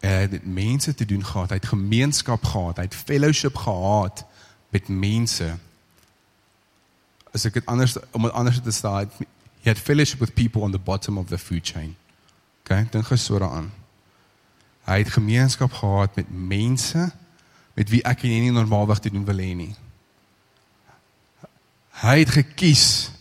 Hy 0.00 0.08
het 0.08 0.44
mense 0.46 0.94
te 0.94 1.04
doen 1.04 1.24
gehad, 1.24 1.48
hy 1.48 1.58
het 1.60 1.66
gemeenskap 1.66 2.44
gehad, 2.44 2.76
hy 2.76 2.82
het 2.82 2.94
fellowship 2.94 3.56
gehad 3.56 4.24
met 4.74 4.88
mense. 4.88 5.52
As 7.32 7.44
ek 7.48 7.60
dit 7.60 7.66
anders 7.70 7.96
om 8.10 8.26
dit 8.26 8.32
anders 8.32 8.60
te 8.62 8.74
stel, 8.74 9.06
he 9.62 9.70
had 9.70 9.78
fellowship 9.78 10.18
with 10.18 10.34
people 10.34 10.62
on 10.62 10.74
the 10.74 10.78
bottom 10.78 11.18
of 11.18 11.28
the 11.28 11.38
food 11.38 11.66
chain. 11.66 11.94
Okay, 12.62 12.86
dink 12.90 13.06
gou 13.06 13.18
so 13.18 13.38
daaraan. 13.38 13.70
Hy 14.86 14.98
het 14.98 15.14
gemeenskap 15.14 15.72
gehad 15.72 16.14
met 16.16 16.30
mense 16.30 17.10
met 17.74 17.88
wie 17.88 18.02
ek 18.04 18.22
nie 18.26 18.50
normaalweg 18.52 18.98
te 18.98 19.10
doen 19.10 19.24
wil 19.24 19.38
hê 19.38 19.52
nie. 19.56 19.72
Hy 22.02 22.18
het 22.24 22.34
gekies 22.34 23.12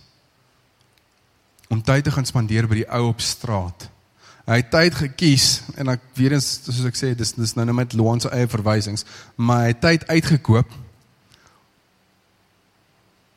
om 1.71 1.81
tyd 1.81 2.03
te 2.03 2.11
gaan 2.11 2.27
spandeer 2.27 2.67
by 2.67 2.81
die 2.81 2.89
ou 2.91 3.05
op 3.07 3.21
straat. 3.23 3.87
Hy 4.43 4.57
het 4.59 4.71
tyd 4.73 4.97
gekies 4.97 5.45
en 5.79 5.93
ek 5.93 6.03
weer 6.17 6.35
eens 6.35 6.47
soos 6.65 6.83
ek 6.89 6.97
sê 6.99 7.13
dis 7.15 7.31
dis 7.37 7.53
nou 7.55 7.63
net 7.69 7.77
met 7.77 7.95
Loan 7.95 8.19
se 8.19 8.31
eie 8.35 8.49
verwysings, 8.51 9.05
maar 9.39 9.63
hy 9.63 9.69
het 9.71 9.79
tyd 9.85 10.03
uitgekoop 10.09 10.73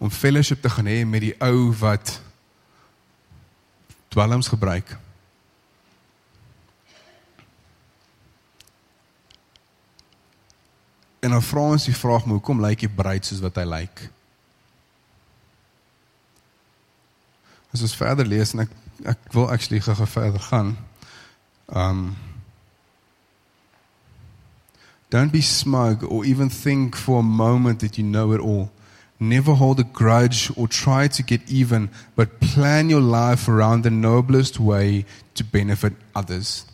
om 0.02 0.10
fellowship 0.10 0.64
te 0.64 0.72
gaan 0.72 0.90
hê 0.90 1.04
met 1.06 1.22
die 1.22 1.34
ou 1.44 1.70
wat 1.78 2.16
dwelms 4.10 4.50
gebruik. 4.50 4.96
En 11.24 11.30
dan 11.32 11.42
vra 11.42 11.70
ons 11.72 11.86
die 11.86 11.96
vraag, 11.96 12.26
maar 12.26 12.36
hoekom 12.40 12.60
lyk 12.60 12.84
hy 12.84 12.90
bruid 12.92 13.24
soos 13.24 13.40
wat 13.40 13.62
hy 13.62 13.64
lyk? 13.70 14.08
As 17.74 17.82
ons 17.82 17.96
verder 17.98 18.26
lees 18.26 18.54
en 18.54 18.64
ek 18.64 18.70
ek 19.10 19.32
wil 19.34 19.50
actually 19.50 19.80
gou 19.82 20.06
verder 20.06 20.40
gaan. 20.40 20.76
Um 21.68 22.14
Don't 25.10 25.30
be 25.30 25.42
smug 25.42 26.02
or 26.02 26.24
even 26.24 26.48
think 26.48 26.96
for 26.96 27.20
a 27.20 27.22
moment 27.22 27.80
that 27.80 27.98
you 27.98 28.04
know 28.04 28.32
it 28.32 28.40
all. 28.40 28.72
Never 29.20 29.54
hold 29.54 29.78
a 29.78 29.84
grudge 29.84 30.50
or 30.56 30.66
try 30.66 31.06
to 31.06 31.22
get 31.22 31.48
even, 31.48 31.88
but 32.16 32.40
plan 32.40 32.90
your 32.90 33.00
life 33.00 33.46
around 33.48 33.82
the 33.82 33.90
noblest 33.90 34.58
way 34.58 35.04
to 35.34 35.44
benefit 35.44 35.92
others. 36.16 36.66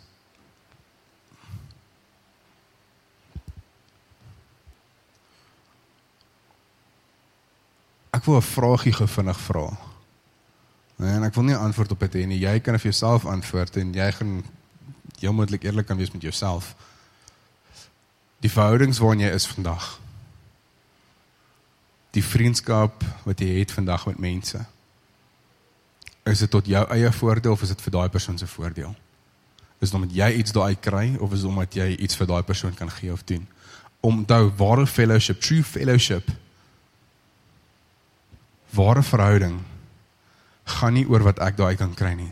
Ek 8.11 8.25
wil 8.25 8.41
'n 8.41 8.41
vragie 8.41 8.91
gou 8.91 9.07
vinnig 9.07 9.37
vra. 9.37 9.90
Nee, 11.01 11.15
en 11.17 11.23
ek 11.25 11.33
wil 11.33 11.47
nie 11.49 11.57
antwoord 11.57 11.95
op 11.95 12.03
dit 12.05 12.19
hê 12.19 12.27
nie. 12.29 12.37
Jy 12.43 12.59
kan 12.61 12.77
vir 12.77 12.91
jouself 12.91 13.25
antwoord 13.25 13.79
en 13.81 13.93
jy 13.95 14.09
gaan 14.13 14.35
heel 15.17 15.33
moontlik 15.33 15.63
eerlik 15.65 15.87
kan 15.89 15.97
wees 15.97 16.11
met 16.13 16.21
jouself. 16.21 16.75
Die 18.41 18.51
verhoudings 18.51 19.01
waarin 19.01 19.23
jy 19.25 19.31
is 19.33 19.47
vandag. 19.49 19.87
Die 22.13 22.21
vriendskap 22.25 23.01
wat 23.25 23.41
jy 23.41 23.55
het 23.59 23.73
vandag 23.73 24.05
met 24.11 24.21
mense. 24.21 24.61
Is 26.29 26.45
dit 26.45 26.53
tot 26.53 26.69
jou 26.69 26.83
eie 26.93 27.09
voordeel 27.17 27.57
of 27.57 27.65
is 27.65 27.73
dit 27.73 27.81
vir 27.81 27.97
daai 27.97 28.09
persoon 28.13 28.37
se 28.37 28.49
voordeel? 28.49 28.93
Is 29.81 29.89
dit 29.89 29.97
omdat 29.97 30.13
jy 30.13 30.29
iets 30.43 30.53
daai 30.53 30.75
kry 30.77 31.15
of 31.17 31.33
is 31.33 31.41
dit 31.41 31.49
omdat 31.49 31.81
jy 31.81 31.95
iets 31.97 32.17
vir 32.17 32.29
daai 32.29 32.43
persoon 32.45 32.77
kan 32.77 32.93
gee 32.99 33.13
of 33.13 33.25
doen? 33.25 33.47
Onthou, 34.05 34.53
ware 34.57 34.85
fellowship, 34.85 35.41
true 35.41 35.63
fellowship 35.65 36.29
ware 38.71 39.03
verhouding 39.03 39.59
gaan 40.79 40.95
nie 40.97 41.07
oor 41.09 41.23
wat 41.27 41.41
ek 41.43 41.57
daai 41.59 41.75
kan 41.79 41.93
kry 41.97 42.13
nie. 42.17 42.31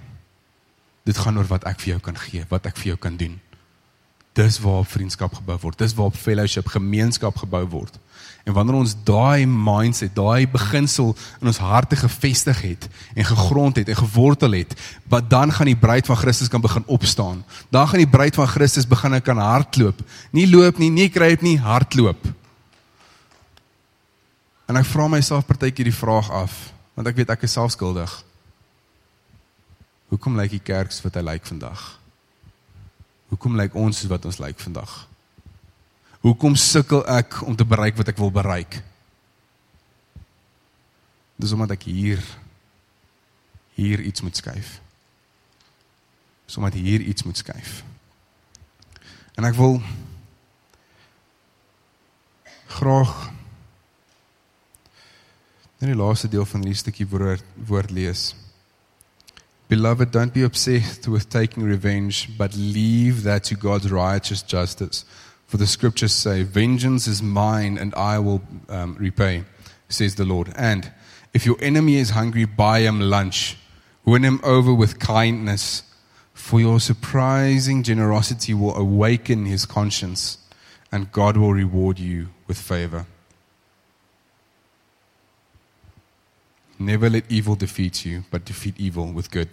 Dit 1.07 1.17
gaan 1.17 1.37
oor 1.37 1.47
wat 1.49 1.65
ek 1.69 1.79
vir 1.81 1.95
jou 1.95 2.01
kan 2.09 2.17
gee, 2.19 2.45
wat 2.49 2.67
ek 2.69 2.77
vir 2.79 2.93
jou 2.93 2.99
kan 3.07 3.17
doen. 3.17 3.39
Dis 4.37 4.59
waar 4.63 4.85
vriendskap 4.85 5.33
gebou 5.39 5.57
word. 5.63 5.79
Dis 5.79 5.95
waar 5.97 6.13
fellowship, 6.15 6.69
gemeenskap 6.69 7.39
gebou 7.41 7.63
word. 7.71 7.97
En 8.47 8.53
wanneer 8.55 8.77
ons 8.79 8.95
daai 9.05 9.45
mindset, 9.45 10.13
daai 10.15 10.47
beginsel 10.49 11.11
in 11.41 11.49
ons 11.51 11.59
harte 11.61 11.97
gevestig 11.99 12.61
het 12.63 12.87
en 13.13 13.27
gegrond 13.27 13.81
het 13.81 13.89
en 13.91 13.99
gewortel 13.99 14.55
het, 14.57 14.73
wat 15.11 15.27
dan 15.29 15.51
gaan 15.53 15.69
die 15.69 15.77
bruid 15.77 16.07
van 16.09 16.17
Christus 16.17 16.49
kan 16.49 16.63
begin 16.63 16.85
opstaan. 16.87 17.43
Dan 17.69 17.87
gaan 17.87 18.03
die 18.03 18.09
bruid 18.09 18.35
van 18.35 18.47
Christus 18.47 18.87
begin 18.87 19.21
kan 19.21 19.37
hardloop. 19.37 20.01
Nie 20.31 20.47
loop 20.49 20.79
nie, 20.79 20.89
nie 20.89 21.09
kry 21.09 21.33
dit 21.35 21.45
nie, 21.45 21.57
hardloop. 21.59 22.31
En 24.69 24.77
ek 24.77 24.85
vra 24.85 25.07
myself 25.09 25.47
partykeer 25.49 25.89
die 25.89 25.95
vraag 25.95 26.29
af, 26.29 26.53
want 26.93 27.09
ek 27.09 27.17
weet 27.17 27.31
ek 27.33 27.45
is 27.47 27.57
self 27.57 27.73
skuldig. 27.73 28.11
Hoekom 30.09 30.37
lyk 30.39 30.57
die 30.57 30.63
kerk 30.63 30.91
so 30.93 31.05
wat 31.05 31.17
hy 31.19 31.23
lyk 31.25 31.45
vandag? 31.47 31.83
Hoekom 33.29 33.57
lyk 33.59 33.77
ons 33.77 34.01
so 34.01 34.09
wat 34.09 34.25
ons 34.25 34.39
lyk 34.41 34.59
vandag? 34.61 34.93
Hoekom 36.25 36.57
sukkel 36.59 37.05
ek 37.07 37.41
om 37.47 37.55
te 37.55 37.67
bereik 37.67 37.97
wat 37.99 38.11
ek 38.11 38.19
wil 38.19 38.33
bereik? 38.33 38.81
Dis 41.39 41.53
omdat 41.55 41.77
ek 41.77 41.87
hier 41.87 42.23
hier 43.79 44.01
iets 44.03 44.21
moet 44.25 44.35
skuif. 44.35 44.79
Sommige 46.49 46.81
hier 46.83 46.99
iets 46.99 47.23
moet 47.23 47.37
skuif. 47.39 47.83
En 49.39 49.47
ek 49.47 49.55
wil 49.55 49.77
graag 52.79 53.29
Net 55.79 55.93
die 55.93 55.95
laaste 55.95 56.27
deel 56.27 56.43
van 56.43 56.63
die 56.65 56.75
stukkie 56.75 57.07
woord 57.07 57.43
woord 57.69 57.91
lees. 57.95 58.33
Beloved, 59.69 60.09
don't 60.09 60.33
be 60.33 60.41
obsessed 60.41 61.07
with 61.07 61.29
taking 61.29 61.61
revenge, 61.61 62.35
but 62.39 62.55
leave 62.55 63.21
that 63.21 63.43
to 63.45 63.55
God's 63.55 63.91
righteous 63.91 64.41
justice. 64.41 65.05
For 65.45 65.57
the 65.57 65.67
scriptures 65.67 66.11
say, 66.11 66.41
Vengeance 66.41 67.05
is 67.05 67.21
mine, 67.21 67.77
and 67.77 67.93
I 67.93 68.17
will 68.17 68.41
um, 68.67 68.95
repay, 68.99 69.43
says 69.87 70.15
the 70.15 70.25
Lord. 70.25 70.51
And 70.55 70.91
if 71.35 71.45
your 71.45 71.55
enemy 71.61 71.97
is 71.97 72.09
hungry, 72.09 72.45
buy 72.45 72.79
him 72.79 72.99
lunch. 72.99 73.57
Win 74.05 74.23
him 74.23 74.39
over 74.43 74.73
with 74.73 74.97
kindness, 74.97 75.83
for 76.33 76.59
your 76.59 76.79
surprising 76.79 77.83
generosity 77.83 78.55
will 78.55 78.75
awaken 78.75 79.45
his 79.45 79.67
conscience, 79.67 80.39
and 80.91 81.11
God 81.11 81.37
will 81.37 81.53
reward 81.53 81.99
you 81.99 82.29
with 82.47 82.57
favor. 82.57 83.05
Never 86.79 87.09
let 87.09 87.25
evil 87.27 87.55
defeat 87.55 88.05
you, 88.05 88.23
but 88.31 88.45
defeat 88.45 88.79
evil 88.79 89.11
with 89.11 89.29
good. 89.29 89.49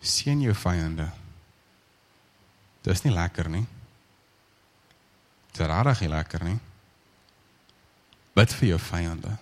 Sien 0.00 0.40
jou 0.40 0.54
vyande. 0.54 1.08
Dis 2.86 3.02
nie 3.02 3.12
lekker 3.14 3.50
nie. 3.50 3.64
Dit 5.50 5.66
rarig 5.66 6.04
nie 6.04 6.10
lekker 6.10 6.46
nie. 6.46 6.60
Bid 8.38 8.54
vir 8.60 8.68
jou 8.68 8.80
vyande. 8.86 9.34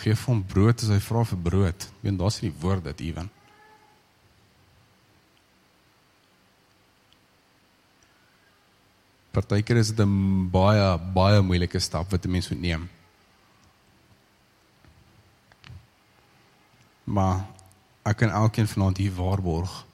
Geef 0.00 0.24
hom 0.30 0.40
brood 0.40 0.80
as 0.80 0.88
hy 0.88 1.00
vra 1.04 1.28
vir 1.28 1.44
brood. 1.44 1.88
Ek 1.92 2.08
weet 2.08 2.20
daar's 2.24 2.40
nie 2.40 2.54
woord 2.64 2.88
dit 2.88 3.04
ewen. 3.12 3.28
Partykeer 9.32 9.76
is 9.76 9.94
dit 9.94 10.06
'n 10.06 10.50
baie 10.50 10.98
baie 11.14 11.40
moeilike 11.40 11.78
stap 11.78 12.10
wat 12.10 12.24
'n 12.24 12.30
mens 12.30 12.48
moet 12.48 12.60
neem. 12.60 12.90
Maar 17.04 17.46
ek 18.02 18.16
kan 18.16 18.30
elkeen 18.30 18.68
vanaand 18.68 18.96
hier 18.96 19.14
waarborg. 19.14 19.86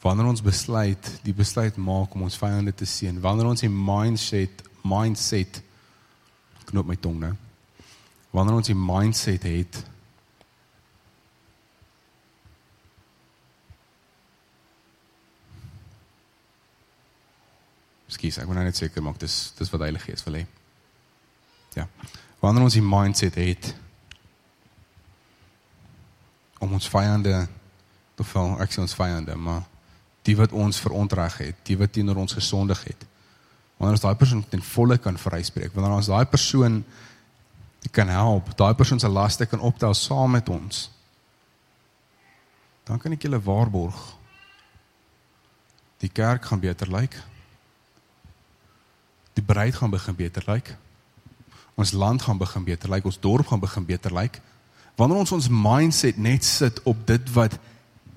Wanneer 0.00 0.26
ons 0.26 0.42
besluit, 0.42 1.20
die 1.22 1.34
besluit 1.34 1.76
maak 1.76 2.14
om 2.14 2.22
ons 2.22 2.36
vyande 2.36 2.74
te 2.74 2.84
seën, 2.84 3.20
wanneer 3.20 3.46
ons 3.46 3.62
'n 3.62 3.84
mindset 3.84 4.62
mindset 4.82 5.62
knoop 6.64 6.86
my 6.86 6.96
tong 6.96 7.18
nou. 7.20 7.34
Wanneer 8.30 8.54
ons 8.54 8.68
'n 8.68 8.84
mindset 8.84 9.42
het 9.42 9.84
Skus, 18.12 18.36
ek 18.38 18.48
moet 18.48 18.58
nou 18.58 18.66
net 18.66 18.76
seker 18.76 19.04
maak 19.04 19.20
dis 19.22 19.36
dis 19.56 19.70
wat 19.72 19.86
Heilige 19.86 20.10
Gees 20.10 20.24
wil 20.26 20.42
hê. 20.42 20.44
Ja. 21.78 21.86
Wanneer 22.42 22.66
ons 22.66 22.76
die 22.76 22.84
mindset 22.84 23.38
het 23.40 23.72
om 26.62 26.74
ons 26.76 26.88
vyande 26.92 27.46
te 28.18 28.26
val, 28.34 28.52
ek 28.62 28.74
sê 28.74 28.82
ons 28.82 28.94
vyande, 28.94 29.34
maar 29.34 29.64
die 30.26 30.36
wat 30.38 30.52
ons 30.54 30.78
verontreg 30.78 31.40
het, 31.40 31.64
die 31.66 31.78
wat 31.80 31.94
teenoor 31.96 32.20
ons 32.22 32.36
gesondig 32.36 32.84
het. 32.86 33.08
Wanneer 33.80 33.96
ons 33.96 34.04
daai 34.04 34.18
persoon 34.20 34.44
ten 34.50 34.62
volle 34.62 35.00
kan 35.02 35.18
vryspreek, 35.18 35.72
wanneer 35.74 35.96
ons 35.96 36.12
daai 36.12 36.28
persoon 36.30 36.82
kan 37.90 38.12
help, 38.12 38.52
daai 38.54 38.76
persoon 38.78 39.00
se 39.02 39.10
laste 39.10 39.48
kan 39.50 39.64
optel 39.64 39.96
saam 39.98 40.36
met 40.36 40.46
ons. 40.52 40.84
Dan 42.86 43.00
kan 43.02 43.16
ek 43.16 43.26
julle 43.26 43.42
waarborg 43.42 43.98
die 46.02 46.10
kerk 46.10 46.46
gaan 46.50 46.62
beter 46.62 46.90
lyk. 46.90 47.16
Like 47.16 47.31
die 49.32 49.44
bruid 49.44 49.74
gaan 49.74 49.90
begin 49.90 50.16
beter 50.16 50.44
lyk. 50.46 50.74
Ons 51.74 51.92
land 51.92 52.22
gaan 52.22 52.38
begin 52.38 52.64
beter 52.64 52.90
lyk, 52.90 53.04
ons 53.04 53.20
dorp 53.20 53.46
gaan 53.46 53.60
begin 53.60 53.84
beter 53.84 54.12
lyk. 54.12 54.40
Wanneer 54.96 55.22
ons 55.24 55.32
ons 55.32 55.48
mindset 55.48 56.18
net 56.20 56.44
sit 56.44 56.82
op 56.88 57.06
dit 57.06 57.30
wat 57.32 57.56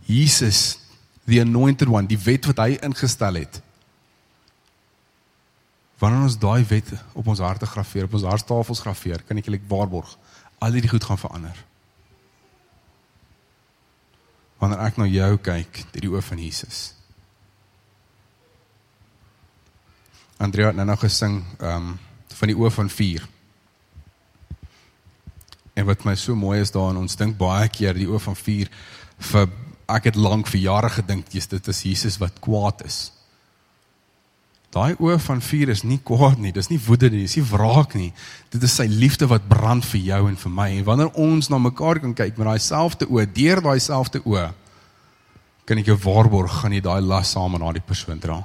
Jesus, 0.06 0.80
the 1.25 1.39
anointed 1.41 1.88
one, 1.88 2.08
die 2.08 2.19
wet 2.19 2.45
wat 2.45 2.60
hy 2.62 2.75
ingestel 2.84 3.39
het. 3.39 3.62
Wanneer 6.01 6.28
ons 6.28 6.38
daai 6.39 6.65
wet 6.67 6.91
op 7.15 7.28
ons 7.32 7.39
harte 7.39 7.65
graweer, 7.65 8.10
op 8.10 8.17
ons 8.19 8.28
hartstafels 8.28 8.84
graweer, 8.84 9.23
kan 9.25 9.39
ek 9.39 9.47
julle 9.47 9.62
waarborg, 9.71 10.12
al 10.60 10.75
hierdie 10.75 10.91
goed 10.91 11.08
gaan 11.08 11.21
verander. 11.21 11.63
Wanneer 14.60 14.84
ek 14.84 14.99
na 14.99 15.08
jou 15.08 15.32
kyk 15.39 15.82
deur 15.93 16.06
die 16.06 16.12
oë 16.12 16.23
van 16.28 16.43
Jesus. 16.43 16.94
Andrea 20.38 20.67
het 20.67 20.76
nou 20.76 20.88
nog 20.88 21.00
gesing 21.00 21.43
ehm 21.60 21.76
um, 21.76 21.95
van 22.36 22.52
die 22.52 22.58
oë 22.58 22.69
van 22.76 22.89
vuur. 22.91 23.28
En 25.74 25.86
wat 25.88 26.04
my 26.04 26.15
so 26.19 26.36
mooi 26.36 26.60
is 26.60 26.71
daarin, 26.71 26.98
ons 27.00 27.15
dink 27.15 27.38
baie 27.39 27.69
keer 27.71 27.95
die 27.95 28.08
oë 28.10 28.19
van 28.19 28.36
vuur 28.36 28.71
vir 29.30 29.45
ek 29.88 30.10
het 30.10 30.17
lank 30.19 30.50
vir 30.52 30.60
jare 30.60 30.89
gedink 30.89 31.30
dis 31.32 31.48
dit 31.48 31.67
is 31.71 31.84
Jesus 31.88 32.17
wat 32.19 32.41
kwaad 32.43 32.84
is. 32.84 32.98
Daai 34.76 34.98
oë 35.00 35.15
van 35.24 35.39
vuur 35.39 35.71
is 35.71 35.86
nie 35.88 36.02
kwaad 36.04 36.41
nie, 36.43 36.52
dis 36.52 36.67
nie 36.67 36.80
woede 36.88 37.08
nie, 37.10 37.21
dis 37.24 37.38
nie 37.39 37.45
wraak 37.48 37.95
nie. 37.95 38.12
Dit 38.52 38.63
is 38.67 38.76
sy 38.76 38.89
liefde 38.91 39.30
wat 39.32 39.48
brand 39.48 39.86
vir 39.88 40.02
jou 40.10 40.21
en 40.28 40.36
vir 40.36 40.52
my. 40.52 40.67
En 40.76 40.88
wanneer 40.89 41.13
ons 41.15 41.50
na 41.50 41.62
mekaar 41.62 42.02
kan 42.04 42.17
kyk 42.17 42.36
met 42.36 42.50
daai 42.50 42.60
selfde 42.60 43.08
oë, 43.08 43.30
deur 43.38 43.63
daai 43.63 43.80
selfde 43.80 44.19
oë, 44.26 44.50
kan 45.65 45.80
ek 45.80 45.93
jou 45.93 45.98
waarborg 46.04 46.60
gaan 46.60 46.76
jy 46.76 46.84
daai 46.84 47.00
las 47.00 47.32
saam 47.32 47.56
met 47.56 47.63
daai 47.63 47.88
persoon 47.88 48.19
dra. 48.19 48.41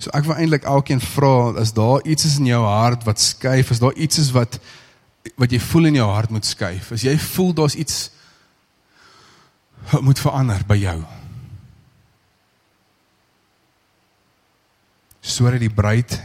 So 0.00 0.08
ek 0.16 0.24
wil 0.24 0.38
eintlik 0.40 0.64
elkeen 0.64 1.00
vra, 1.04 1.52
is 1.60 1.74
daar 1.76 2.00
iets 2.08 2.24
is 2.24 2.38
in 2.40 2.48
jou 2.48 2.60
hart 2.64 3.04
wat 3.04 3.20
skuif? 3.20 3.70
Is 3.74 3.82
daar 3.82 3.96
iets 4.00 4.22
is 4.22 4.30
wat 4.32 4.56
wat 5.36 5.52
jy 5.52 5.58
voel 5.60 5.90
in 5.90 5.98
jou 5.98 6.06
hart 6.08 6.32
moet 6.32 6.46
skuif? 6.48 6.88
As 6.96 7.04
jy 7.04 7.12
voel 7.20 7.52
daar's 7.58 7.76
iets 7.76 8.08
wat 9.90 10.04
moet 10.06 10.20
verander 10.20 10.64
by 10.68 10.78
jou. 10.80 10.96
Sodat 15.20 15.60
die 15.60 15.72
bruid 15.72 16.16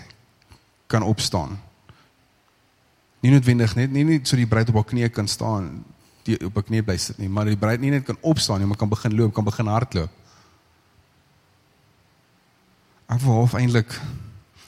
kan 0.88 1.03
opstaan. 1.03 1.57
Nie 3.19 3.33
noodwendig 3.33 3.75
net 3.75 3.91
nie 3.91 4.05
net 4.07 4.27
so 4.29 4.39
die 4.39 4.47
bruid 4.47 4.71
op 4.71 4.79
haar 4.79 4.88
knieë 4.88 5.11
kan 5.11 5.27
staan, 5.27 5.81
die 6.23 6.38
op 6.45 6.55
haar 6.55 6.67
knieë 6.69 6.85
bly 6.88 6.95
sit 7.01 7.19
nie, 7.19 7.27
maar 7.27 7.49
die 7.49 7.59
bruid 7.59 7.83
nie 7.83 7.91
net 7.91 8.07
kan 8.07 8.19
opstaan 8.23 8.63
nie, 8.63 8.69
maar 8.69 8.79
kan 8.79 8.91
begin 8.91 9.17
loop, 9.17 9.33
kan 9.35 9.43
begin 9.43 9.67
hardloop. 9.67 10.21
Ek 13.05 13.21
wil 13.21 13.41
half 13.41 13.53
eintlik 13.53 13.91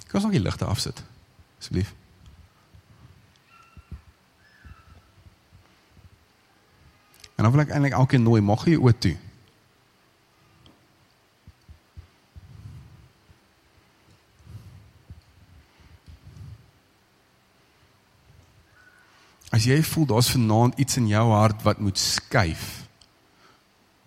kan 0.08 0.22
ons 0.22 0.28
nog 0.30 0.36
die 0.38 0.44
ligte 0.44 0.66
afsit 0.66 1.02
asseblief. 1.60 1.94
En 7.36 7.44
dan 7.44 7.52
wil 7.52 7.66
ek 7.66 7.74
eintlik 7.74 7.98
elkeen 7.98 8.24
nooi 8.26 8.42
mag 8.42 8.64
jy 8.66 8.78
oop 8.80 9.02
toe. 9.04 9.16
As 19.54 19.66
jy 19.66 19.78
voel 19.82 20.06
daar's 20.10 20.32
vanaand 20.34 20.78
iets 20.82 20.98
in 20.98 21.08
jou 21.10 21.28
hart 21.34 21.64
wat 21.66 21.80
moet 21.82 21.98
skuif 21.98 22.84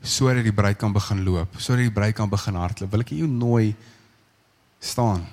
sodat 0.01 0.47
die 0.47 0.55
bruid 0.57 0.79
kan 0.81 0.95
begin 0.97 1.19
loop, 1.27 1.59
sodat 1.61 1.85
die 1.85 1.93
bruid 1.93 2.15
kan 2.17 2.31
begin 2.33 2.57
hardloop, 2.57 2.89
wil 2.89 3.03
ek 3.05 3.11
jou 3.13 3.27
nooi 3.29 3.75
staan. 4.81 5.27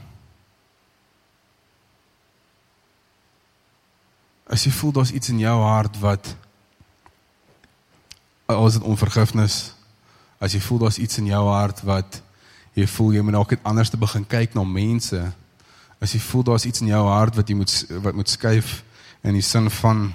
As 4.47 4.63
jy 4.63 4.71
voel 4.71 4.91
daar's 4.99 5.12
iets 5.12 5.31
in 5.31 5.39
jou 5.39 5.55
hart 5.63 5.97
wat 5.99 6.36
as 8.47 8.77
dit 8.77 8.86
onvergifnis, 8.88 9.73
as 10.39 10.53
jy 10.55 10.62
voel 10.63 10.86
daar's 10.86 10.99
iets 11.01 11.17
in 11.19 11.27
jou 11.27 11.43
hart 11.49 11.81
wat 11.88 12.21
jy 12.77 12.86
voel 12.88 13.17
jy 13.17 13.23
moet 13.25 13.36
dalk 13.36 13.55
net 13.55 13.65
anders 13.67 13.89
te 13.91 13.99
begin 13.99 14.27
kyk 14.27 14.53
na 14.55 14.63
mense. 14.63 15.19
As 15.99 16.13
jy 16.13 16.21
voel 16.21 16.45
daar's 16.51 16.67
iets 16.69 16.83
in 16.83 16.91
jou 16.91 17.03
hart 17.10 17.36
wat 17.36 17.49
jy 17.49 17.57
moet 17.57 17.73
wat 18.05 18.15
moet 18.15 18.29
skuif 18.29 18.81
in 19.25 19.36
die 19.36 19.43
sin 19.43 19.71
van 19.81 20.07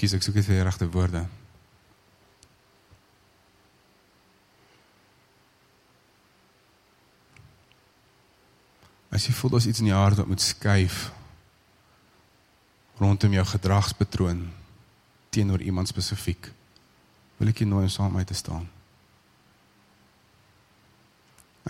kies 0.00 0.14
ek 0.16 0.24
soek 0.24 0.38
dit 0.38 0.46
vir 0.46 0.60
die 0.60 0.64
regte 0.64 0.86
woorde. 0.88 1.26
As 9.10 9.26
jy 9.26 9.34
voel 9.34 9.56
daar's 9.56 9.66
iets 9.66 9.82
in 9.82 9.90
jou 9.90 9.98
hart 9.98 10.20
wat 10.20 10.30
moet 10.30 10.42
skuif 10.42 11.10
rondom 13.00 13.32
jou 13.32 13.44
gedragspatroon 13.46 14.44
teenoor 15.34 15.62
iemand 15.64 15.88
spesifiek, 15.88 16.50
wil 17.38 17.48
ek 17.48 17.62
jou 17.62 17.68
nooi 17.70 17.86
om 17.86 17.92
saam 17.92 18.12
met 18.12 18.20
my 18.20 18.24
te 18.28 18.36
staan. 18.36 18.66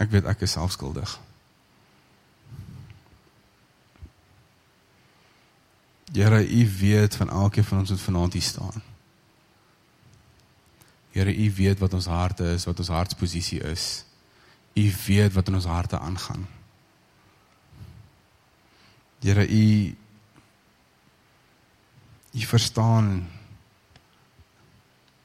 Ek 0.00 0.10
weet 0.10 0.26
ek 0.26 0.42
is 0.42 0.56
selfskuldig. 0.56 1.12
Here, 6.10 6.42
U 6.42 6.62
weet 6.80 7.14
van 7.14 7.30
elkeen 7.30 7.64
van 7.64 7.78
ons 7.78 7.90
wat 7.94 8.00
vanaand 8.00 8.32
hier 8.32 8.42
staan. 8.42 8.82
Here, 11.14 11.30
U 11.30 11.52
weet 11.54 11.78
wat 11.78 11.94
ons 11.94 12.10
harte 12.10 12.50
is, 12.56 12.66
wat 12.66 12.78
ons 12.78 12.90
hartsposisie 12.90 13.60
is. 13.70 14.04
U 14.74 14.86
weet 15.06 15.32
wat 15.32 15.48
in 15.48 15.54
ons 15.54 15.70
harte 15.70 15.98
aangaan. 15.98 16.48
Here 19.20 19.48
u 19.48 19.96
u 22.30 22.40
verstaan 22.40 23.28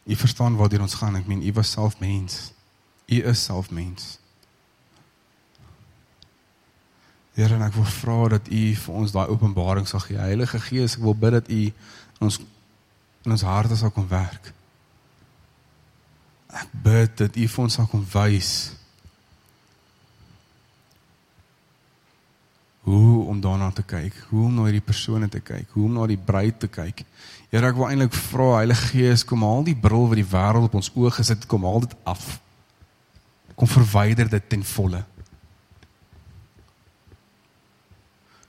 u 0.06 0.16
verstaan 0.16 0.56
waar 0.56 0.70
dit 0.70 0.80
ons 0.80 0.94
gaan. 0.94 1.16
Ek 1.16 1.26
meen 1.26 1.48
u 1.48 1.52
was 1.54 1.72
self 1.72 2.00
mens. 2.00 2.52
U 3.06 3.22
is 3.24 3.44
self 3.44 3.70
mens. 3.70 4.20
Here, 7.36 7.58
ek 7.64 7.74
wil 7.76 7.88
vra 7.90 8.28
dat 8.38 8.48
u 8.48 8.62
vir 8.80 8.94
ons 8.96 9.12
daai 9.12 9.28
openbaring 9.28 9.88
sal 9.88 10.00
gee. 10.06 10.18
Heilige 10.18 10.60
Gees, 10.60 10.96
ek 10.96 11.04
wil 11.04 11.18
bid 11.20 11.34
dat 11.36 11.50
u 11.50 11.62
in 11.66 12.28
ons 12.30 12.40
in 13.26 13.34
ons 13.34 13.44
harte 13.44 13.76
sal 13.76 13.92
kom 13.92 14.06
werk. 14.08 14.52
Ek 16.54 16.70
bid 16.86 17.18
dat 17.18 17.36
u 17.36 17.48
vir 17.48 17.64
ons 17.64 17.74
sal 17.80 17.90
kom 17.92 18.06
wys 18.14 18.52
hoe 22.86 23.26
om 23.26 23.40
daarna 23.42 23.72
te 23.74 23.82
kyk, 23.82 24.14
hoe 24.30 24.44
om 24.46 24.54
na 24.54 24.68
hierdie 24.68 24.84
persone 24.86 25.30
te 25.30 25.42
kyk, 25.42 25.72
hoe 25.74 25.88
om 25.88 25.96
na 25.98 26.06
die 26.10 26.22
bruid 26.22 26.60
te 26.62 26.70
kyk. 26.70 27.02
Here, 27.50 27.66
ek 27.66 27.80
wil 27.80 27.90
eintlik 27.90 28.14
vra 28.30 28.52
Heilige 28.60 28.92
Gees, 28.92 29.26
kom 29.26 29.42
haal 29.46 29.66
die 29.66 29.78
bril 29.78 30.06
wat 30.12 30.20
die 30.20 30.30
wêreld 30.30 30.70
op 30.70 30.78
ons 30.78 30.92
oë 30.94 31.16
gesit, 31.18 31.48
kom 31.50 31.66
haal 31.66 31.82
dit 31.88 31.98
af. 32.06 32.36
Kom 33.58 33.72
verwyder 33.72 34.30
dit 34.30 34.50
ten 34.54 34.66
volle. 34.76 35.02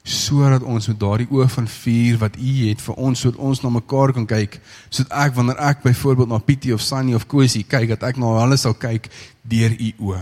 sodat 0.07 0.63
ons 0.63 0.87
met 0.87 0.99
daardie 1.03 1.27
oë 1.35 1.49
van 1.51 1.65
vuur 1.67 2.19
wat 2.21 2.37
u 2.39 2.51
het 2.69 2.83
vir 2.85 2.99
ons 3.09 3.21
sodat 3.25 3.41
ons 3.43 3.61
na 3.65 3.73
mekaar 3.75 4.13
kan 4.15 4.27
kyk 4.31 4.61
sodat 4.87 5.11
ek 5.25 5.35
wanneer 5.35 5.59
ek 5.67 5.83
byvoorbeeld 5.83 6.31
na 6.31 6.39
Pietie 6.39 6.75
of 6.75 6.85
Sunny 6.85 7.17
of 7.19 7.27
Kosie 7.27 7.65
kyk 7.67 7.89
dat 7.97 8.07
ek 8.07 8.21
na 8.23 8.31
hulle 8.37 8.55
sal 8.61 8.77
kyk 8.79 9.09
deur 9.43 9.75
u 9.75 9.91
oë 10.13 10.21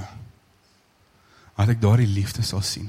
dat 1.59 1.75
ek 1.75 1.83
daardie 1.85 2.09
liefde 2.09 2.41
sal 2.49 2.65
sien 2.65 2.89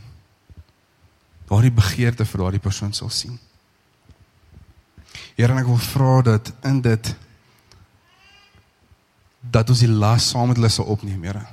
daardie 1.50 1.72
begeerte 1.72 2.26
vir 2.26 2.42
daardie 2.42 2.64
persoon 2.64 2.94
sal 2.94 3.10
sien. 3.10 3.38
Here 5.36 5.52
en 5.52 5.60
ek 5.62 5.70
wil 5.70 5.82
vra 5.92 6.22
dat 6.32 6.52
in 6.64 6.82
dit 6.82 7.16
dat 9.56 9.70
ons 9.70 9.84
die 9.84 9.92
las 9.92 10.32
saam 10.32 10.50
met 10.50 10.58
hulle 10.58 10.72
sal 10.74 10.90
opneem, 10.90 11.22
Here. 11.24 11.44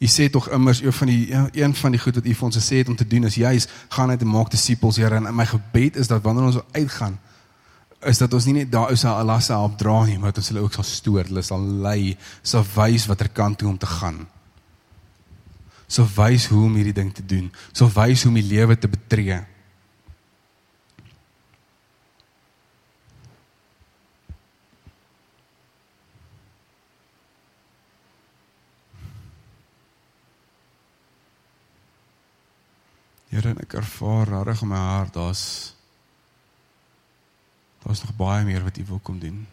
U 0.00 0.08
sê 0.08 0.30
tog 0.32 0.48
immers 0.48 0.80
een 0.80 0.94
van 0.96 1.10
die 1.10 1.34
een 1.52 1.74
van 1.76 1.92
die 1.92 2.00
goed 2.00 2.16
wat 2.16 2.24
U 2.24 2.34
vir 2.34 2.46
ons 2.46 2.56
gesê 2.56 2.80
het 2.80 2.88
om 2.88 2.96
te 2.96 3.06
doen 3.06 3.28
is 3.28 3.36
juis 3.36 3.68
gaan 3.92 4.10
uit 4.10 4.22
en 4.24 4.32
maak 4.32 4.50
disippels, 4.50 4.96
Here. 4.96 5.20
En 5.20 5.34
my 5.36 5.46
gebed 5.46 6.00
is 6.00 6.08
dat 6.08 6.22
wanneer 6.22 6.48
ons 6.52 6.62
uitgaan 6.72 7.18
is 8.08 8.16
dat 8.16 8.32
ons 8.32 8.46
nie 8.48 8.54
net 8.62 8.70
daar 8.72 8.90
is 8.90 9.04
'n 9.04 9.26
lasse 9.28 9.52
op 9.52 9.76
dra 9.78 10.04
nie, 10.04 10.18
maar 10.18 10.32
dat 10.32 10.38
ons 10.38 10.48
hulle 10.48 10.60
ook 10.64 10.72
sal 10.72 10.84
stoor, 10.84 11.24
hulle 11.24 11.42
sal 11.42 11.60
lei, 11.60 12.16
sal 12.42 12.64
wys 12.74 13.06
watter 13.06 13.28
kant 13.28 13.58
toe 13.58 13.68
om 13.68 13.78
te 13.78 13.86
gaan 13.86 14.26
sal 15.90 16.06
wys 16.14 16.46
hoe 16.52 16.64
om 16.68 16.76
hierdie 16.78 16.94
ding 16.94 17.10
te 17.14 17.24
doen, 17.26 17.48
sal 17.74 17.90
wys 17.90 18.22
hoe 18.22 18.30
om 18.30 18.38
die 18.38 18.46
lewe 18.46 18.76
te 18.78 18.88
betree. 18.90 19.40
Here, 33.30 33.54
ek 33.62 33.74
ervaar 33.78 34.30
reg 34.46 34.62
in 34.62 34.70
my 34.70 34.78
hart 34.78 35.14
daar's 35.14 35.44
daar's 37.82 38.02
nog 38.04 38.14
baie 38.18 38.44
meer 38.44 38.62
wat 38.66 38.78
U 38.78 38.84
wil 38.90 39.02
kom 39.02 39.18
doen. 39.18 39.46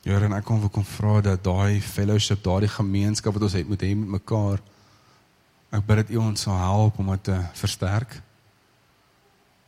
Here 0.00 0.24
en 0.24 0.32
ek 0.32 0.46
kom 0.48 0.60
wil 0.62 0.72
kom 0.72 0.84
vra 0.86 1.18
dat 1.20 1.42
daai 1.44 1.80
fellowship, 1.84 2.40
daai 2.44 2.68
gemeenskap 2.72 3.36
wat 3.36 3.44
ons 3.44 3.56
het 3.58 3.68
met 3.68 3.82
hom 3.84 4.04
met 4.06 4.20
mekaar 4.20 4.62
ek 5.70 5.86
bid 5.86 6.00
dat 6.02 6.10
U 6.10 6.16
ons 6.24 6.46
sal 6.46 6.56
help 6.58 6.98
om 6.98 7.12
dit 7.12 7.22
te 7.28 7.36
versterk. 7.60 8.16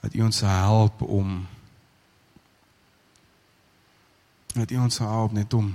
Dat 0.03 0.15
U 0.19 0.25
ons 0.27 0.41
sal 0.43 0.51
help 0.51 1.03
om 1.07 1.37
dat 4.57 4.71
U 4.71 4.81
ons 4.83 4.99
sal 4.99 5.13
help 5.13 5.37
net 5.37 5.55
om 5.55 5.71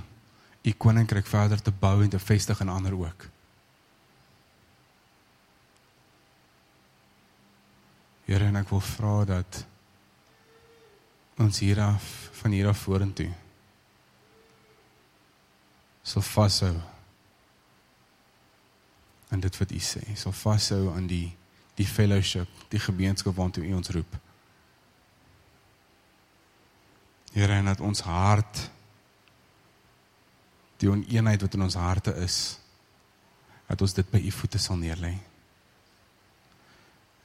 U 0.68 0.72
koninkryk 0.84 1.26
verder 1.26 1.62
te 1.62 1.72
bou 1.72 2.02
en 2.02 2.12
te 2.12 2.20
vestig 2.20 2.60
in 2.60 2.68
ander 2.68 2.94
ook. 2.98 3.28
Here, 8.28 8.44
en 8.44 8.60
ek 8.60 8.68
wil 8.68 8.84
vra 8.84 9.14
dat 9.24 9.64
ons 11.40 11.64
hier 11.64 11.80
af 11.80 12.28
van 12.42 12.52
hier 12.52 12.68
af 12.68 12.82
vorentoe 12.84 13.30
sal 16.08 16.24
vashou 16.24 16.76
aan 19.28 19.40
dit 19.44 19.58
wat 19.60 19.72
U 19.72 19.80
sê. 19.82 20.00
Sal 20.16 20.32
vashou 20.32 20.88
aan 20.94 21.08
die 21.10 21.26
die 21.78 21.86
fellowship, 21.86 22.50
die 22.72 22.80
gemeenskap 22.82 23.36
waartoe 23.38 23.62
U 23.68 23.76
ons 23.78 23.92
roep. 23.94 24.16
Here, 27.36 27.54
en 27.54 27.68
dat 27.70 27.80
ons 27.84 28.00
hart 28.02 28.64
die 30.82 30.90
oneenheid 30.90 31.44
wat 31.44 31.54
in 31.54 31.62
ons 31.68 31.78
harte 31.78 32.16
is, 32.24 32.58
dat 33.68 33.84
ons 33.84 33.94
dit 33.94 34.10
by 34.10 34.18
U 34.26 34.34
voete 34.40 34.58
sal 34.58 34.80
neerlê. 34.80 35.12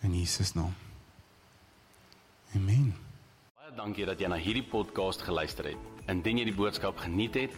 In 0.06 0.14
Jesus 0.20 0.54
naam. 0.54 0.76
Amen. 2.54 2.92
Baie 3.58 3.74
dankie 3.74 4.06
dat 4.06 4.22
jy 4.22 4.30
na 4.30 4.38
hierdie 4.38 4.68
podcast 4.70 5.26
geluister 5.26 5.72
het. 5.72 5.92
Indien 6.12 6.44
jy 6.44 6.50
die 6.52 6.58
boodskap 6.58 7.02
geniet 7.02 7.40
het, 7.40 7.58